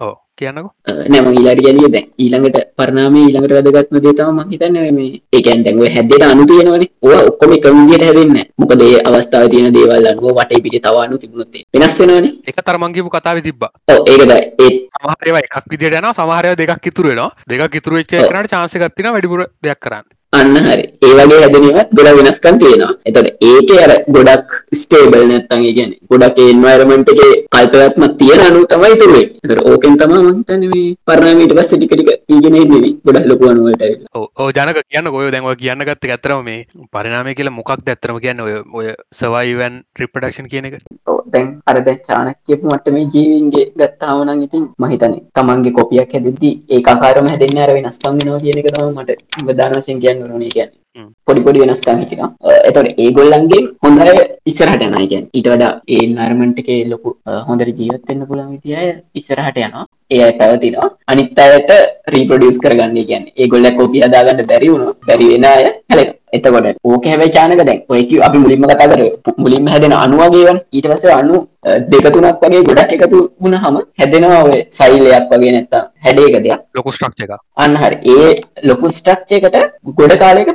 ඕ 0.00 0.14
කියන්නකෝ. 0.40 0.72
නෑම 1.12 1.28
ඊලාට 1.32 1.62
ගැනිය 1.66 1.88
දැන් 1.94 2.06
ඊළඟට 2.24 2.58
පරනාමේ 2.78 3.24
ඊළඟට 3.26 3.54
වැදගත්ම 3.56 4.00
දේ 4.04 4.14
තමයි 4.18 4.32
මම 4.36 4.50
හිතන්නේ 4.52 4.92
මේ 4.98 5.08
ඒ 5.32 5.42
කියන්නේ 5.46 5.64
දැන් 5.66 5.82
ඔය 5.84 5.90
හැදෙන 5.96 6.26
අණු 6.28 6.46
තියෙනවනේ. 6.50 6.90
ඕවා 7.02 7.24
ඔක්කොම 7.30 7.56
එක 7.56 7.66
විදියට 7.78 8.06
හැදෙන්නේ 8.08 8.44
මොකද 8.60 8.86
ඒ 8.86 9.00
අවස්ථාවේ 9.08 9.50
තියෙන 9.54 9.74
දේවල් 9.74 10.10
අනුව 10.12 10.38
වටේ 10.38 10.62
පිටේ 10.64 10.84
තව 10.86 11.02
අණු 11.04 11.18
තිබුණොත් 11.18 11.60
වෙනස් 11.74 11.98
වෙනවනේ. 12.00 12.32
එක 12.46 12.62
තරමංගේපු 12.68 13.10
කතාව 13.16 13.42
තිබ්බා. 13.48 13.72
ඔව් 13.92 14.00
ඒක 14.06 14.22
තමයි 14.22 14.40
ඒ 14.64 14.72
සමහරව 14.94 15.42
එකක් 15.42 15.60
විදිට 15.72 16.00
යන 16.00 16.08
සමහරය 16.12 16.54
දෙකක් 16.62 16.88
ඉතුර 16.92 17.10
වෙනවා. 17.10 17.30
දෙක 17.48 17.74
ඉතුර 17.74 17.98
වෙච්ච 17.98 18.16
ඔව්. 18.16 18.30
කරට 18.30 18.50
චාන්සකත්තින 18.54 19.12
වැඩිපුර 19.12 19.46
දෙයක් 19.62 19.80
කරන්න 19.80 20.08
අන්න 20.32 20.56
හරි. 20.56 20.84
ඒ 21.02 21.12
වගේ 21.18 21.38
හැදෙනවත් 21.42 21.88
ගොඩ 21.98 22.10
වෙනස්කම් 22.18 22.56
තියෙනවා. 22.62 22.92
එතකොට 23.08 23.28
ඒකේ 23.48 23.78
අර 23.84 23.92
ගොඩක් 24.16 24.50
ස්ටේබල් 24.80 25.24
නැත්තම් 25.30 25.64
ඒ 25.68 25.72
කියන්නේ 25.78 25.98
ගොඩක් 26.12 26.38
ඒ 26.38 26.50
එන්වයරන්මන්ට් 26.52 27.10
එකේ 27.14 27.30
කල්පනාත්මක 27.54 28.14
තියෙන 28.20 28.42
අණු 28.46 28.60
තමයි 28.72 28.90
ඉතුරු 28.96 29.16
වෙන්නේ. 29.16 29.40
එතකොට 29.44 29.70
ඕකෙන් 29.70 29.96
තමයි 30.02 30.20
මම 30.20 30.36
හිතන්නේ 30.38 30.70
මේ 30.74 30.94
පරණාමය 31.08 31.42
ඊට 31.44 31.54
පස්සේ 31.58 31.78
ටික 31.78 31.94
ටික 31.94 32.10
ඊගෙන 32.28 32.58
එන්නේ 32.60 32.92
ගොඩක් 33.06 33.26
ලොකු 33.30 33.50
අණු 33.50 33.66
වලට 33.66 33.82
ඇවිල්ලා. 33.82 34.26
ඕ 34.36 34.48
ජනක 34.50 34.78
කියන්න 34.86 35.10
ඔය 35.12 35.30
දැන්ව 35.34 35.50
කියන්න 35.62 35.86
ගත්ත 35.88 36.12
ඇතරම 36.16 36.44
මේ 36.44 36.60
පරිනාමය 36.94 37.34
කියලා 37.34 37.56
මොකක් 37.58 37.74
ඇත්තරම 37.74 38.22
කියන්න? 38.24 38.44
ඔය 38.46 38.54
ඔය 38.72 38.94
සවයිවන් 39.12 39.82
ට්‍රිපඩක්ෂන් 39.94 40.50
කියන 40.52 40.70
එක? 40.70 40.78
ඔව් 41.06 41.20
දැන් 41.34 41.50
අර 41.66 41.82
දැන් 41.82 41.98
චානක්‍යපු 42.08 42.70
මට්ටමේ 42.70 43.06
ජීවීන්ගේ 43.14 43.66
ගත්තාම 43.76 44.22
නම් 44.26 44.46
ඉතින් 44.46 44.64
මම 44.78 44.88
හිතන්නේ 44.94 45.26
තමන්ගේ 45.34 45.76
කොපියක් 45.78 46.16
හැදෙද්දි 46.16 46.54
ඒකාකාරම 46.70 47.32
හැදෙන්නේ 47.32 47.66
අර 47.66 47.74
වෙනස්කම් 47.76 48.18
වෙනවා 48.18 48.40
කියන 48.46 48.62
එක 48.62 48.72
තමයි 48.72 48.94
මට 48.96 49.20
ප්‍රධාන 49.46 49.78
වශයෙන් 49.78 50.00
කියන්න 50.02 50.19
ඕනේ 50.28 50.50
කියන්නේ. 50.54 51.06
පොඩි 51.26 51.44
පොඩි 51.46 51.62
වෙනස්කම් 51.62 52.00
හිටිනවා. 52.02 52.30
එතකොට 52.68 53.00
ඒගොල්ලන්ගේ 53.04 53.62
හොඳ 53.84 54.02
අය 54.04 54.12
ඉස්සරහට 54.50 54.84
යනවා. 54.86 55.06
කියන්නේ 55.12 55.30
ඊට 55.38 55.48
වඩා 55.52 55.72
ඒ 55.94 56.00
එන්වයරන්මන්ට් 56.06 56.60
එකේ 56.62 56.80
ලොකු 56.92 57.16
හොඳට 57.48 57.80
ජීවත් 57.80 58.08
වෙන්න 58.10 58.26
පුළුවන් 58.30 58.52
විදිය 58.54 58.90
ඉස්සරහට 59.20 59.60
යනවා. 59.66 59.86
ඒ 60.10 60.22
අය 60.24 60.32
පැවතිනවා. 60.38 60.88
අනිත් 61.08 61.38
අයට 61.38 61.70
රීප්‍රොඩියුස් 62.14 62.58
කරගන්න. 62.62 62.96
කියන්නේ 63.10 63.32
ඒගොල්ලෝ 63.36 63.76
කොපි 63.76 64.00
හදාගන්න 64.02 64.46
බැරි 64.46 64.68
වුණොත් 64.72 64.96
බැරි 65.06 65.28
වෙන 65.32 65.44
අය 65.44 65.62
හැලෙනවා. 65.90 66.16
එතකොට 66.32 66.66
ඕක 66.84 67.04
හැබැයි 67.06 67.32
චානක 67.36 67.62
දැන් 67.68 67.80
ඔය 67.88 68.02
කිව් 68.08 68.20
අපි 68.22 68.38
මුලින්ම 68.38 68.64
කතා 68.64 68.88
කරේ 68.90 69.12
මුලින්ම 69.38 69.66
හැදෙන 69.66 69.92
අණු 69.94 70.16
වගේ 70.18 70.44
වනේ. 70.44 70.62
ඊට 70.72 70.86
පස්සේ 70.90 71.12
අණු 71.12 71.36
අ, 71.62 71.78
දෙක 71.90 72.06
තුනක් 72.14 72.44
වගේ 72.44 72.62
ගොඩක් 72.68 72.92
එකතු 72.96 73.18
වුණාම 73.40 73.76
හැදෙනවා 74.00 74.42
ඔය 74.44 74.58
සෛලයක් 74.70 75.26
වගේ 75.32 75.52
නැත්තම් 75.52 75.82
හැඩයක 76.04 76.36
දෙයක්. 76.44 76.60
ලොකු 76.74 76.92
ස්ට්‍රක්ෂ 76.92 77.24
එක 77.24 77.32
අන්න 77.56 77.76
හරි. 77.76 77.96
ඒ 78.06 78.28
ලොකු 78.64 78.90
ස්ට්‍රක්චර් 78.90 79.34
එකට 79.38 79.58
ගොඩ 79.94 80.14
කාලයක 80.18 80.48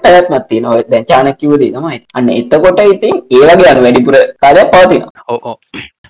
චානක 1.10 1.38
කිව්ව 1.40 1.58
දේ 1.58 1.72
තමයි 1.72 2.00
අන්න 2.14 2.30
එතකොට 2.32 2.80
ඉතින් 2.86 3.16
ඒ 3.32 3.44
වගේ 3.50 3.70
අර 3.70 3.82
වැඩිපුර 3.82 4.16
කාලයක් 4.42 4.72
පවතිනවා. 4.72 5.12
ඕ 5.30 5.40
ඕ 5.44 5.58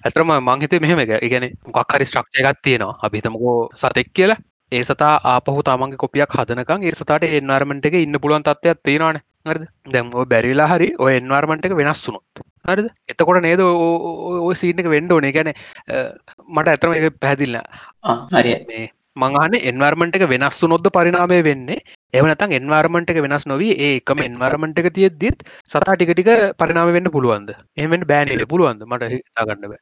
ඇතරම 0.05 0.31
මංහිතේ 0.41 0.81
මෙහෙම 0.83 0.99
එක. 0.99 1.11
ඉගැන 1.27 1.45
මොක්හරි 1.67 2.05
ශ්‍රක්ෂය 2.07 2.43
එකත් 2.43 2.61
තියෙනවා. 2.63 2.97
අපිතමකෝ 3.05 3.55
සතෙක් 3.75 4.09
කියලා. 4.13 4.39
ඒ 4.71 4.83
සතා 4.83 5.13
ආපහු 5.31 5.61
තමන්ගේ 5.63 6.01
කොපියක් 6.03 6.35
හදනකං 6.37 6.85
ඒ 6.87 6.93
සතාට 6.99 7.23
එන්වර්මට 7.29 7.85
එක 7.87 7.95
ඉන්න 8.01 8.19
පුළුවන් 8.21 8.45
තත්වයක් 8.47 8.79
තියෙනවාන. 8.83 9.19
හරිද? 9.45 9.65
දැම් 9.93 10.07
බැරිලා 10.31 10.67
හරි 10.73 10.87
ඔය 10.99 11.11
එන්වර්මට 11.19 11.65
එක 11.67 11.75
වෙනස් 11.81 12.01
වුනොත් 12.07 12.43
හරිද? 12.69 12.87
එතකොට 13.11 13.41
නේද 13.45 13.61
ඔය 13.61 14.55
සීන 14.55 14.81
එක 14.81 14.89
වෙන්ඩ 14.95 15.15
ඕනේ. 15.15 15.33
ගැන 15.37 15.51
මට 16.55 16.67
ඇතරම 16.73 16.93
එක 16.93 17.19
පැහැදිල්ල 17.21 17.57
ආ, 17.59 18.15
හරි. 18.33 18.53
මේ 18.69 18.89
මංහන 19.15 19.53
එන්වර්මට 19.71 20.17
එක 20.17 20.25
වෙනස් 20.33 20.57
වුනොද්ද 20.63 20.89
පරිනාමය 20.97 21.39
වෙන්නේ 21.49 21.79
එවනතන් 22.15 22.55
එන්වාර්මට 22.57 23.09
එක 23.11 23.21
වෙනස් 23.23 23.45
නොවී 23.45 23.73
ඒකම 23.87 24.21
එන්වාර්මට 24.25 24.81
එක 24.81 24.89
තියෙද්දිත් 24.97 25.47
සතා 25.65 25.95
ටිකටික 25.95 26.29
පරිනාම 26.59 26.93
වෙන්න 26.97 27.13
පුළුවන්ද? 27.15 27.49
එමෙන් 27.77 28.05
බෑනට 28.11 28.45
පුළුවන්ද? 28.47 28.85
මට 28.85 29.11
හිතාගන්නව 29.13 29.73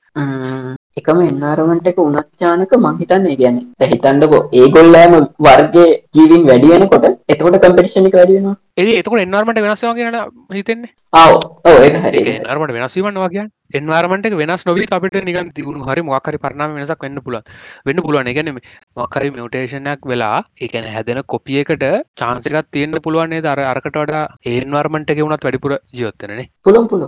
එකම 0.95 1.19
එන්නාරමට 1.23 1.87
එක 1.91 1.99
උනත්්‍යානක 1.99 2.73
මහිතන්නේ 2.79 3.37
ගැන 3.37 3.57
හිතන්නකෝ 3.91 4.41
ඒගොල්ලෑම 4.53 5.15
වර්ගේ 5.39 5.87
ජීවින් 6.15 6.43
වැඩියනකොට 6.49 7.07
එතකොට 7.29 7.57
කම්පිටිෂණික 7.63 8.19
වැඩියෙනවා 8.19 8.55
ඒ 8.75 8.93
එතක 8.99 9.15
එන්වාර්මට 9.17 9.59
වෙනස්වා 9.61 9.93
කියන 9.93 10.15
හිතෙන්නේ? 10.51 10.93
ආව. 11.13 11.33
ඕ 11.63 11.77
ඒ 11.79 11.91
හරි. 11.97 12.21
එන්වාර්මට 12.31 12.75
වෙනස්වීමන්න 12.75 13.19
වගේ 13.19 13.45
එන්වාර්මට 13.73 14.37
වෙනස් 14.41 14.65
නොවී 14.65 14.89
අපිට 14.91 15.17
නිගන් 15.23 15.51
තිබුණු 15.57 15.87
හරි 15.87 16.01
මොකරි 16.03 16.37
පරණම 16.37 16.75
වෙනසක් 16.77 17.05
වෙන්න 17.05 17.19
පුළුවන්. 17.19 17.43
වෙන්න 17.85 18.03
පුළුවන්. 18.05 18.29
ගැන 18.29 18.49
මකරි 18.97 19.29
මියටේෂනයක් 19.31 20.01
වෙලා 20.05 20.37
එකන 20.61 20.87
හැදෙන 20.95 21.21
කොපියකට 21.25 21.85
චාන්සකත් 22.17 22.67
තියන්න 22.71 22.99
පුළුවන්න්නේ 23.05 23.41
දර 23.41 23.61
අරකට 23.65 23.95
වඩා 23.95 24.23
ඒන්වර්මට 24.45 25.13
එක 25.13 25.21
වුණත් 25.23 25.45
වැඩිපුර 25.45 25.73
ජීවත්තනේ 25.93 26.45
පුළොම් 26.65 26.85
පුළො 26.87 27.07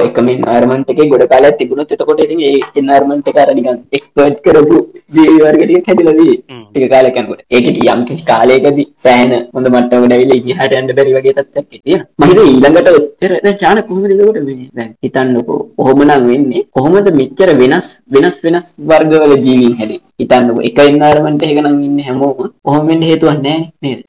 එකම 0.00 0.28
එන්වාර්මන්ට් 0.32 0.92
එකේ 0.92 1.08
ගොඩ 1.12 1.24
කාලයක් 1.32 1.56
තිබුණොත් 1.58 1.94
එතකොට 1.94 2.22
ඒ 2.26 2.52
එන්වාර්මන්ට් 2.76 3.30
එක 3.32 3.38
අර 3.42 3.48
නිකන් 3.58 3.78
එක්ස්පර්ට් 3.92 4.42
කරපු 4.46 4.78
ජීවි 5.12 5.38
වර්ග 5.44 5.62
ටිකක් 5.64 5.88
හැදිලා 5.88 6.16
තියෙයි 6.18 6.36
ටික 6.66 6.86
කාලයක් 6.94 7.20
යනකොට. 7.22 7.42
ඒකෙදි 7.50 7.88
යම් 7.94 8.04
කිසි 8.08 8.24
කාලයකදී 8.24 8.86
සෑහෙන 8.96 9.32
හොඳ 9.54 9.66
මට්ටමකට 9.68 10.14
ඇවිල්ලා 10.14 10.40
ඉතිහාට 10.40 10.76
යන්න 10.80 10.94
බැරි 10.98 11.16
වගේ 11.16 11.34
තත්ත්වයක් 11.38 11.82
තියෙනවා 11.84 12.08
මම 12.20 12.30
හිතුවා 12.30 12.48
ඊළඟට 12.50 13.44
දැන් 13.44 13.58
චාන 13.58 13.82
කොහොමද 13.88 14.12
එතකොට 14.14 14.40
මේ? 14.48 14.68
දැන් 14.72 14.90
හිතන්නකෝ 15.04 15.60
කොහොමනම් 15.92 16.28
වෙන්නේ? 16.30 16.64
කොහොමද 16.76 17.12
මෙච්චර 17.20 17.50
වෙනස් 17.60 17.88
වෙනස් 18.14 18.38
වෙනස් 18.44 18.68
වර්ගවල 18.88 19.34
ජීවීන් 19.46 19.76
හැදෙන්නේ 19.80 20.12
හිතන්නකෝ 20.20 20.64
එක 20.68 20.78
එන්වයරන්මන්ට් 20.82 21.44
එකක 21.46 21.60
නම් 21.62 21.78
ඉන්නේ 21.86 22.06
හැමෝම 22.08 22.50
කොහොම 22.66 22.88
වෙන්න 22.88 23.04
හේතුවක් 23.08 23.38
නැහැ 23.44 23.62
නේද? 23.84 24.00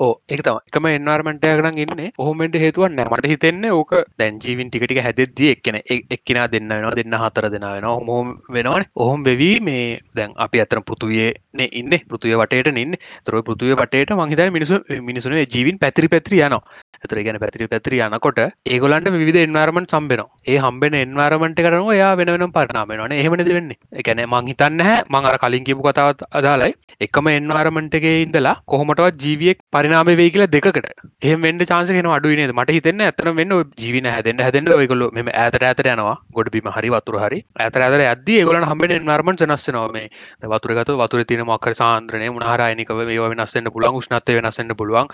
ඕ 0.00 0.12
එක 0.28 0.42
තම 0.46 0.58
එකම 0.68 0.88
එන්වර්මෙන්ටයකන 0.90 1.80
ඉන්න 1.84 2.02
හොමෙන්ට 2.18 2.58
හේතුවන් 2.64 2.98
මට 3.04 3.32
හිතෙන්නේ 3.32 3.72
ඕක 3.78 3.94
දැන් 4.18 4.40
ජීවින් 4.44 4.70
ටිකට 4.70 5.02
හැදෙද්දී 5.06 5.52
එක්කන 5.54 5.80
එක්කෙන 6.16 6.40
දෙන්න 6.54 6.72
වෙනවා 6.72 6.94
දෙන්න 6.98 7.18
හතර 7.22 7.48
දෙෙන 7.54 7.68
වෙන 7.68 7.88
හොම 8.10 8.32
වෙනවන. 8.56 8.86
ඔහොම 8.96 9.24
වෙවී 9.24 9.56
මේ 9.60 9.84
දැන් 10.14 10.36
අපි 10.46 10.64
අතන 10.64 10.84
පෘතුවයන 10.88 11.66
ඉන්න. 11.70 11.98
පෘතුය 12.10 12.34
වටට 12.34 12.78
ඉන්න. 12.84 12.96
තොර 13.24 13.42
පෘතුව 13.42 13.76
වටට 13.76 14.16
මහිත 14.22 14.46
මිනිසු 14.58 14.80
මිනිසුන 15.02 15.38
ජීවින් 15.46 15.78
පැතිරි 15.78 16.08
පැත්‍රි 16.08 16.42
යනවා. 16.42 16.62
ඇතර 17.02 17.22
ගැන 17.22 17.38
පැතිරි 17.38 17.68
පැත්‍රි 17.68 18.00
යනකොට 18.00 18.40
ඒගොලන්ට 18.66 19.10
විධ 19.22 19.40
එන්වර්මන් 19.40 19.86
සම්බෙන 19.86 20.24
ඒ 20.46 20.58
හම්බෙන 20.58 20.94
එන්වර්මට 20.96 21.60
කරන 21.60 21.90
යා 21.94 22.12
වෙන 22.16 22.46
පරනාමෙනන 22.52 23.14
එහෙමනද 23.14 23.50
වෙන්නේ? 23.50 23.78
එකන 23.94 24.24
මංහිතන්න 24.28 24.80
හැ 24.82 24.98
මං 25.06 25.30
අර 25.30 25.38
කලින් 25.38 25.64
කියපු 25.64 25.82
කතාවත් 25.82 26.26
අදාලයි 26.32 26.74
එකම 27.00 27.26
එන්වාරමටගේ 27.28 28.14
ඉඳලා 28.24 28.54
කොහොමටවත් 28.64 29.16
ජීවියෙක් 29.22 29.58
පරිනාම 29.70 30.10
වේ 30.12 30.28
කියලා 30.30 30.50
දෙකට 30.54 30.88
එහම 31.22 31.42
වෙන්න 31.42 31.64
චාන්සකෙන 31.64 32.08
අඩුවනේ 32.16 32.52
මට 32.52 32.76
හිතන්න 32.76 33.02
ඇතන 33.02 33.30
වෙන්න 33.38 33.54
ජීවින 33.76 34.06
හැදෙන්න්න 34.06 34.44
හැදෙන්න්න 34.44 34.74
ඔයකොල 34.74 35.02
මෙම 35.12 35.30
ඇතර 35.34 35.64
ඇතර 35.64 35.88
යනවා. 35.92 36.16
ගොඩ 36.32 36.50
බිම 36.54 36.68
හරි 36.68 36.92
වතුර 36.94 37.18
හරි. 37.18 37.40
ඇතර 37.58 37.82
ඇතර 37.82 38.04
ඇද 38.04 38.30
ගොල 38.44 38.60
හම 38.62 38.84
එන්වර්මන් 38.90 39.40
නස්ස 39.48 39.66
නොමේ 39.70 40.06
වතුරගත 40.44 40.92
වතුර 40.94 41.24
තින 41.24 41.42
මක්කර 41.42 41.74
සාන්ද්‍රනය 41.74 42.30
මනහරයනික 42.30 42.92
ඒ 42.92 43.18
වෙනස්සන්න 43.24 43.72
පුලන් 43.74 44.00
ෂ්නත්ය 44.00 44.38
වෙනස්සන්න 44.38 44.76
පුළුවන් 44.76 45.10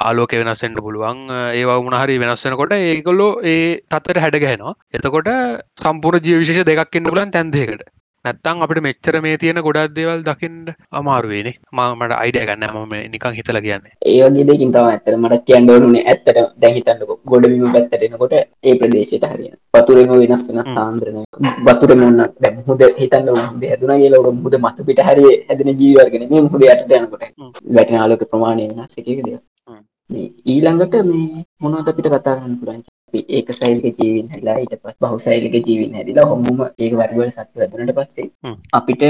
ආලෝක 0.00 0.36
වෙනස්සන්න 0.42 0.76
පුළුවන් 0.78 1.24
ඒවා 1.52 1.78
උනහරි 1.82 2.18
වෙනස්සනකොට 2.18 2.76
ඒකොල්ලෝ 2.80 3.30
ඒ 3.44 3.62
තත්තර 3.86 4.22
හැඩගැහෙනවා 4.24 4.76
එතකොට 4.94 5.32
සම්පුර 5.82 6.20
ජීවිශේෂ 6.20 6.68
දෙකක් 6.68 7.00
එන්න 7.00 7.10
පුලන් 7.10 7.34
තැන්දයකට 7.36 7.88
නැත්තං 8.24 8.62
අපට 8.64 8.78
මෙච්චර 8.84 9.16
මේ 9.24 9.36
තියෙන 9.36 9.58
ගොඩක් 9.58 9.92
දේවල් 9.96 10.18
දකිින්ට 10.22 10.66
අමාරුවේනේ 10.92 11.54
මමට 11.72 12.16
අයිඩය 12.16 12.42
ගන්න 12.42 12.66
මම 12.72 12.92
නිකං 13.12 13.36
හිතල 13.38 13.58
කියන්නේ. 13.58 13.94
ඒ 14.04 14.18
වගේ 14.26 14.44
දෙකින් 14.44 14.74
තම 14.74 14.88
ඇත්තට 14.88 15.16
මට 15.16 15.38
කියන්න 15.46 15.70
ඕනුනේ 15.70 16.02
ඇත්තට 16.04 16.40
දැන් 16.60 16.76
හිතන්නකෝ 16.76 17.16
ගොඩබිම 17.24 17.72
පැත්තට 17.76 18.04
එනකොට 18.08 18.34
ඒ 18.34 18.74
ප්‍රදේශයට 18.74 19.24
හරියන. 19.26 19.54
වතුරේම 19.74 20.12
වෙනස් 20.12 20.28
වෙනස් 20.48 20.52
හ්ම්. 20.58 20.74
සාන්ද්‍රණය 20.74 21.24
වතුරේම 21.66 22.04
උන්න 22.08 22.22
දැන් 22.38 22.58
මුහුද 22.58 22.84
හිතන්න 22.98 23.30
මුහුද 23.30 23.64
හැදුනා 23.64 23.98
කියලා 23.98 24.22
ඔක 24.22 24.30
මුහුද 24.34 24.58
මතු 24.60 24.88
පිට 24.90 25.02
හරිය 25.08 25.32
හැදෙන 25.48 25.72
ජීවි 25.74 25.98
වර්ග 25.98 26.20
නෙමෙයි 26.20 26.46
මුහුද 26.48 26.66
යටට 26.68 26.96
යනකොට. 26.98 27.24
හ්ම්. 27.32 27.52
වැටෙන 27.74 28.00
ආලෝක 28.00 28.26
ප්‍රමාණය 28.26 28.68
වෙනස් 28.72 28.98
එක 28.98 29.08
එක 29.08 29.24
දේවල් 29.24 29.40
හ්ම්. 29.66 29.82
මේ 30.10 30.29
ඊළඟට 30.46 30.94
මේ 31.04 31.44
මොනවද 31.58 31.88
අපිට 31.88 32.08
කතා 32.08 32.36
කරන්න 32.36 32.58
පුළුවන් 32.58 32.82
ඒක 33.30 33.48
සෛලික 33.52 33.86
ජීවීන් 33.94 34.28
හැදලා 34.28 34.56
ඊට 34.56 34.74
පස්සේ 34.76 35.00
බහුසෛලික 35.02 35.54
ජීවීන් 35.60 35.94
හැදිලා 35.94 36.26
ඔහොමම 36.26 36.60
ඒක 36.78 36.92
වර්ගවල 36.94 37.30
සත්තු 37.30 37.60
හැදුනට 37.60 37.94
පස්සේ. 37.94 38.28
අපිට 38.72 39.02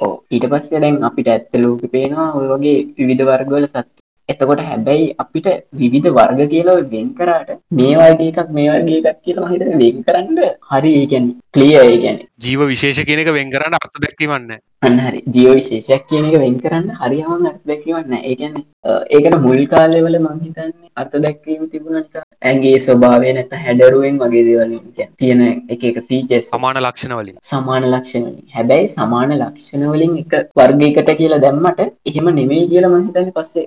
ඔව් 0.00 0.12
ඊට 0.30 0.46
පස්සේ 0.46 0.80
දැන් 0.80 0.98
අපිට 1.02 1.28
ඇත්ත 1.28 1.54
ලෝකෙ 1.56 1.86
පේනවා 1.88 2.28
ඔය 2.32 2.46
වගේ 2.48 2.76
විවිධ 2.98 3.24
වර්ගවල 3.24 3.68
සත්තු 3.68 4.06
එතකොට 4.28 4.60
හැබැයි 4.60 5.06
අපිට 5.16 5.46
විවිධ 5.72 6.08
වර්ග 6.10 6.40
කියලා 6.46 6.80
වෙන් 6.86 7.08
කරාට 7.14 7.50
මේ 7.72 7.92
වර්ග 7.96 8.22
එකක් 8.22 8.48
මේ 8.50 8.68
වර්ග 8.70 8.90
එකක් 9.02 9.20
කියලා 9.22 9.44
මම 9.44 9.52
හිතන්නේ 9.52 9.78
වෙන් 9.82 10.02
කරන්න 10.02 10.38
හරි 10.70 10.92
ඒ 10.94 11.06
කියන්නේ 11.06 11.36
ක්ලියර් 11.54 11.84
ඒ 11.84 11.98
කියන්නේ 11.98 12.28
ජීව 12.40 12.60
විශේෂ 12.70 12.98
කියනක 13.08 13.28
වෙන් 13.34 13.50
කරන්න 13.52 13.74
අර්ථ 13.78 13.94
දැක්වීමන්න 14.04 14.50
අන්න 14.86 14.98
හරි 15.04 15.20
ජීව 15.34 15.52
විශේෂයක් 15.58 16.02
කියන 16.08 16.24
එක 16.30 16.34
වෙන් 16.42 16.56
කරන්න 16.64 16.90
හරියම 17.00 17.46
අර්ථ 17.50 17.62
දැක්වීමක් 17.70 18.08
නැහැ. 18.12 18.24
ඒ 18.24 18.34
කියන්නේ 18.36 18.64
අ, 18.84 18.90
ඒකට 19.10 19.36
මුල් 19.44 19.62
කාලෙවල 19.72 20.18
මම 20.18 20.40
හිතන්නේ 20.42 20.90
අර්ථ 20.96 21.16
දැක්වීම 21.24 21.62
තිබුණා 21.72 22.02
නිකන් 22.02 22.20
ඇඟේ 22.42 22.74
ස්වභාවය 22.86 23.32
නැත්නම් 23.38 23.62
හැඩරුවෙන් 23.64 24.18
වගේ 24.22 24.42
දේවල් 24.48 24.74
කියන්නේ 24.90 25.08
තියෙන 25.16 25.40
එක 25.74 25.86
එක 25.90 26.02
ෆීචර්ස් 26.10 26.50
සමාන 26.52 26.80
ලක්ෂණ 26.82 27.16
වලින් 27.20 27.38
සමාන 27.52 27.88
ලක්ෂණ 27.90 28.26
වලින්. 28.26 28.44
හැබැයි 28.56 28.92
සමාන 28.96 29.32
ලක්ෂණ 29.38 29.88
වලින් 29.94 30.14
එක 30.22 30.36
වර්ගයකට 30.60 31.10
කියලා 31.22 31.40
දැම්මට 31.40 31.80
එහෙම 32.06 32.30
නෙමෙයි 32.34 32.68
කියලා 32.68 32.92
මම 32.92 33.08
හිතන්නේ 33.08 33.32
පස්සේ 33.32 33.66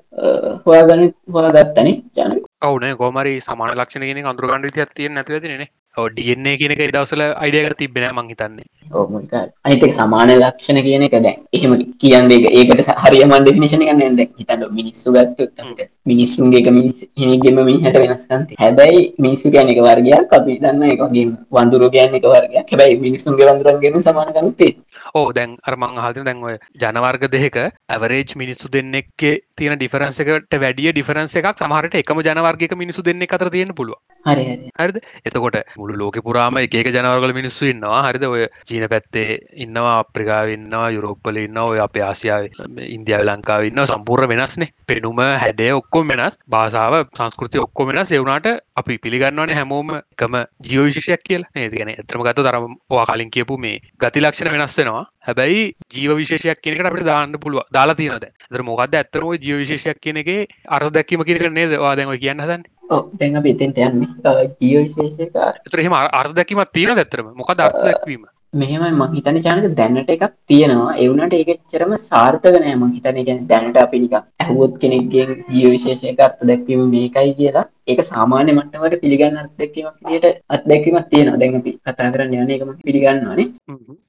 හොයාගන්න 0.65 1.09
හොයාගත්තනේ. 1.33 1.97
ජනක. 2.15 2.45
ඔවුන 2.63 2.87
ගෝමරි 3.01 3.35
සමාන 3.41 3.75
ලක්ෂණ 3.75 4.07
කියෙන 4.07 4.25
අඳුරගන්න 4.27 4.65
විතියක් 4.69 4.93
තිය 4.95 5.09
නැතිව 5.09 5.41
තිනේ 5.41 5.69
ඩන්නේ 5.97 6.57
කියනක 6.57 6.81
දවසල 6.87 7.21
අයිඩියක 7.35 7.73
තිබෙන 7.75 8.05
මංහිතන්නේ 8.15 8.65
ඔව් 8.91 9.09
මුල් 9.11 9.25
කාලේ. 9.27 9.51
අනිත් 9.63 9.83
එක 9.83 9.93
සමාන 9.93 10.29
ලක්ෂණ 10.31 10.79
කියන 10.81 11.03
එක 11.03 11.15
දැන් 11.19 11.37
එහෙම 11.53 11.73
කියන්නේ 11.99 12.37
ඒක 12.39 12.69
ඒකට 12.71 12.81
ස- 12.81 12.97
හරියම 13.03 13.33
ඩෙෆිනිෂන් 13.35 13.81
එකක් 13.81 13.93
නෑ 13.93 14.09
දැන් 14.11 14.29
හිතන්න 14.37 14.63
මිනිස්සු 14.71 15.11
ගත්තොත් 15.11 15.59
අපිට 15.59 15.89
මිනිස්සුන්ගේ 16.05 16.61
එක 16.61 16.69
මිනිස් 16.71 17.03
හිනෙක්ගෙම 17.15 17.59
මිනිහට 17.61 17.97
වෙනස්කම් 17.97 18.45
තියෙනවා. 18.45 18.61
හැබැයි 18.61 19.01
මිනිස්සු 19.19 19.51
කියන්නේ 19.51 19.75
එක 19.75 19.81
වර්ගයක් 19.81 20.33
අපි 20.33 20.57
දන්න 20.59 20.83
එක 20.85 21.01
වගේම 21.03 21.35
වඳුරු 21.51 21.89
කියන්නේ 21.89 22.17
එක 22.17 22.25
වර්ගයක්. 22.25 22.65
හැබැයි 22.65 22.99
මිනිස්සුන්ගේ 22.99 23.49
වඳුරන්ගෙම 23.49 23.99
සමානකම් 23.99 24.49
තියෙනවා. 24.53 24.85
ඕ 25.15 25.27
දැන් 25.31 25.57
අරමං 25.63 25.99
හල්තින 25.99 26.23
දැන්ව 26.23 26.47
ජනවර්ග 26.77 27.27
දෙක 27.29 27.57
ඇවරේජ් 27.89 28.35
මිනිස්සු 28.35 28.69
දෙන්නෙක්ගේ 28.69 29.35
තියෙන 29.55 29.77
ඩිෆරන්ස 29.77 30.19
එකට 30.21 30.57
වැඩිය 30.57 30.91
ඩිෆරන්ස 30.91 31.35
එකක් 31.35 31.51
සමහට 31.57 31.95
එකම 31.95 32.21
ජනවර්ගක 32.21 32.75
මිනිසු 32.77 33.01
දෙන්න 33.03 33.21
අතර 33.29 33.49
තියෙන 33.49 33.73
පුළුව 33.73 33.97
හරි. 34.25 34.71
හරිද 34.75 34.97
එතකොට 35.25 35.57
මුළු 35.79 35.97
ලෝක 36.01 36.19
පුරාම 36.27 36.59
එක 36.61 36.75
ජනවර්ගල 36.75 37.33
මිනිස්සු 37.39 37.69
ඉන්නවා. 37.71 38.01
හරිද? 38.07 38.25
ඔය 38.25 38.47
චීන 38.67 38.85
පැත්තේ 38.93 39.39
ඉන්නවා 39.65 39.95
අප්‍රිකාව 40.03 40.53
ඉන්නවා 40.55 40.87
යුරෝප්පල 40.95 41.41
ඉන්න 41.43 41.59
ඔය 41.63 41.79
අප 41.79 41.99
ආසියාව 42.09 42.47
ඉන්දියාව 42.87 43.27
ලංකාව 43.29 43.67
ඉන්න 43.69 43.83
සම්පූර්ණ 43.85 44.31
වෙනස්නේ 44.33 44.71
පෙනුම 44.87 45.21
හැඩේ 45.43 45.71
ඔක්කොම 45.73 46.13
වෙනස්. 46.13 46.39
භාසාාව 46.49 47.09
සංස්කෘති 47.17 47.63
ඔක්කො 47.65 47.87
වෙනස්. 47.91 48.11
එවුණට 48.11 48.49
අපි 48.75 48.97
පිළිගන්නවන 48.97 49.55
හැමෝම 49.59 49.95
එකම 49.99 50.41
ජීවවිශෂයක් 50.69 51.23
කියල. 51.23 51.43
ඒතිගෙන 51.55 51.95
එතරම 51.95 52.25
ගත 52.27 52.37
තරම 52.41 52.75
පවා 52.89 53.05
කලින් 53.05 53.31
කියපු 53.31 53.57
මේ 53.57 53.79
ගති 53.99 54.25
ලක්ෂණ 54.25 54.55
වෙනස්සෙනවා 54.55 55.05
හැබැයි 55.27 55.63
ජීව 55.93 56.11
විශේෂයක් 56.19 56.61
කියනකට 56.63 56.89
අපට 56.89 57.05
දාන්න 57.05 57.37
පුළුව 57.43 57.67
දාලා 57.75 57.97
තියනද 57.99 58.25
දර 58.51 58.63
මොකක්ද 58.63 58.97
ඇත්තරම 58.99 59.31
ජීව 59.37 59.61
විශේෂයක් 59.63 60.01
කියන 60.01 60.21
එක 60.21 60.29
අර 60.67 60.89
දැක්කීම 60.89 61.25
කියනක 61.27 61.47
නේද? 61.51 61.71
වාදැව 61.77 62.13
කියන්න 62.23 62.43
හදන්න. 62.43 62.63
ඔව් 62.63 62.78
දැන් 63.19 63.37
අපි 63.39 63.49
එතෙන්ට 63.55 63.77
යන්නේ. 63.77 64.09
අ, 64.25 64.31
ජීව 64.59 64.77
විශේෂක 64.85 65.35
එතරහෙම 65.67 65.93
අර්ධ 66.19 66.33
දැකීමත් 66.33 66.71
තියෙන 66.73 66.97
ඇත්තරම 66.97 67.31
මොක 67.35 67.51
දැක්වීම? 67.55 68.25
මෙහෙමයි 68.53 68.91
මං 68.91 69.11
හිතන්නේ 69.15 69.43
චානක 69.47 69.65
දැනට 69.79 70.09
එකක් 70.09 70.23
තියෙනවා. 70.49 70.93
ඒ 70.97 71.07
වුණාට 71.09 71.33
ඒක 71.33 71.49
එච්චරම 71.55 71.91
සාර්ථක 72.01 72.55
නෑ 72.55 72.75
මං 72.75 72.93
හිතන්නේ. 72.95 73.23
කියන්නේ 73.27 73.49
දැනට 73.51 73.77
අපි 73.77 73.99
නිකන් 74.03 74.15
ඇහුවොත් 74.41 74.79
කෙනෙක්ගෙන් 74.81 75.29
ජීව 75.53 75.69
විශේෂයක 75.75 76.19
අර්ථ 76.19 76.41
දැක්වීම 76.49 76.81
මේකයි 76.95 77.33
කියලා 77.39 77.65
ඒක 77.91 78.01
සාමාන්‍ය 78.11 78.51
මට්ටමකට 78.53 79.01
පිළිගන්න 79.03 79.39
අර්ථ 79.41 79.53
දැක්වීමක් 79.59 79.95
විදිහට 80.05 80.41
අත්දැකීමක් 80.49 81.09
තියෙනවා 81.13 81.41
දැන් 81.41 81.59
අපි 81.59 81.73
කතා 81.79 82.09
කරන්න 82.13 82.35
යන්නේ 82.35 82.57
ඒක 82.57 82.65
මම 82.67 82.77
පිළිගන්නවානේ 82.87 83.47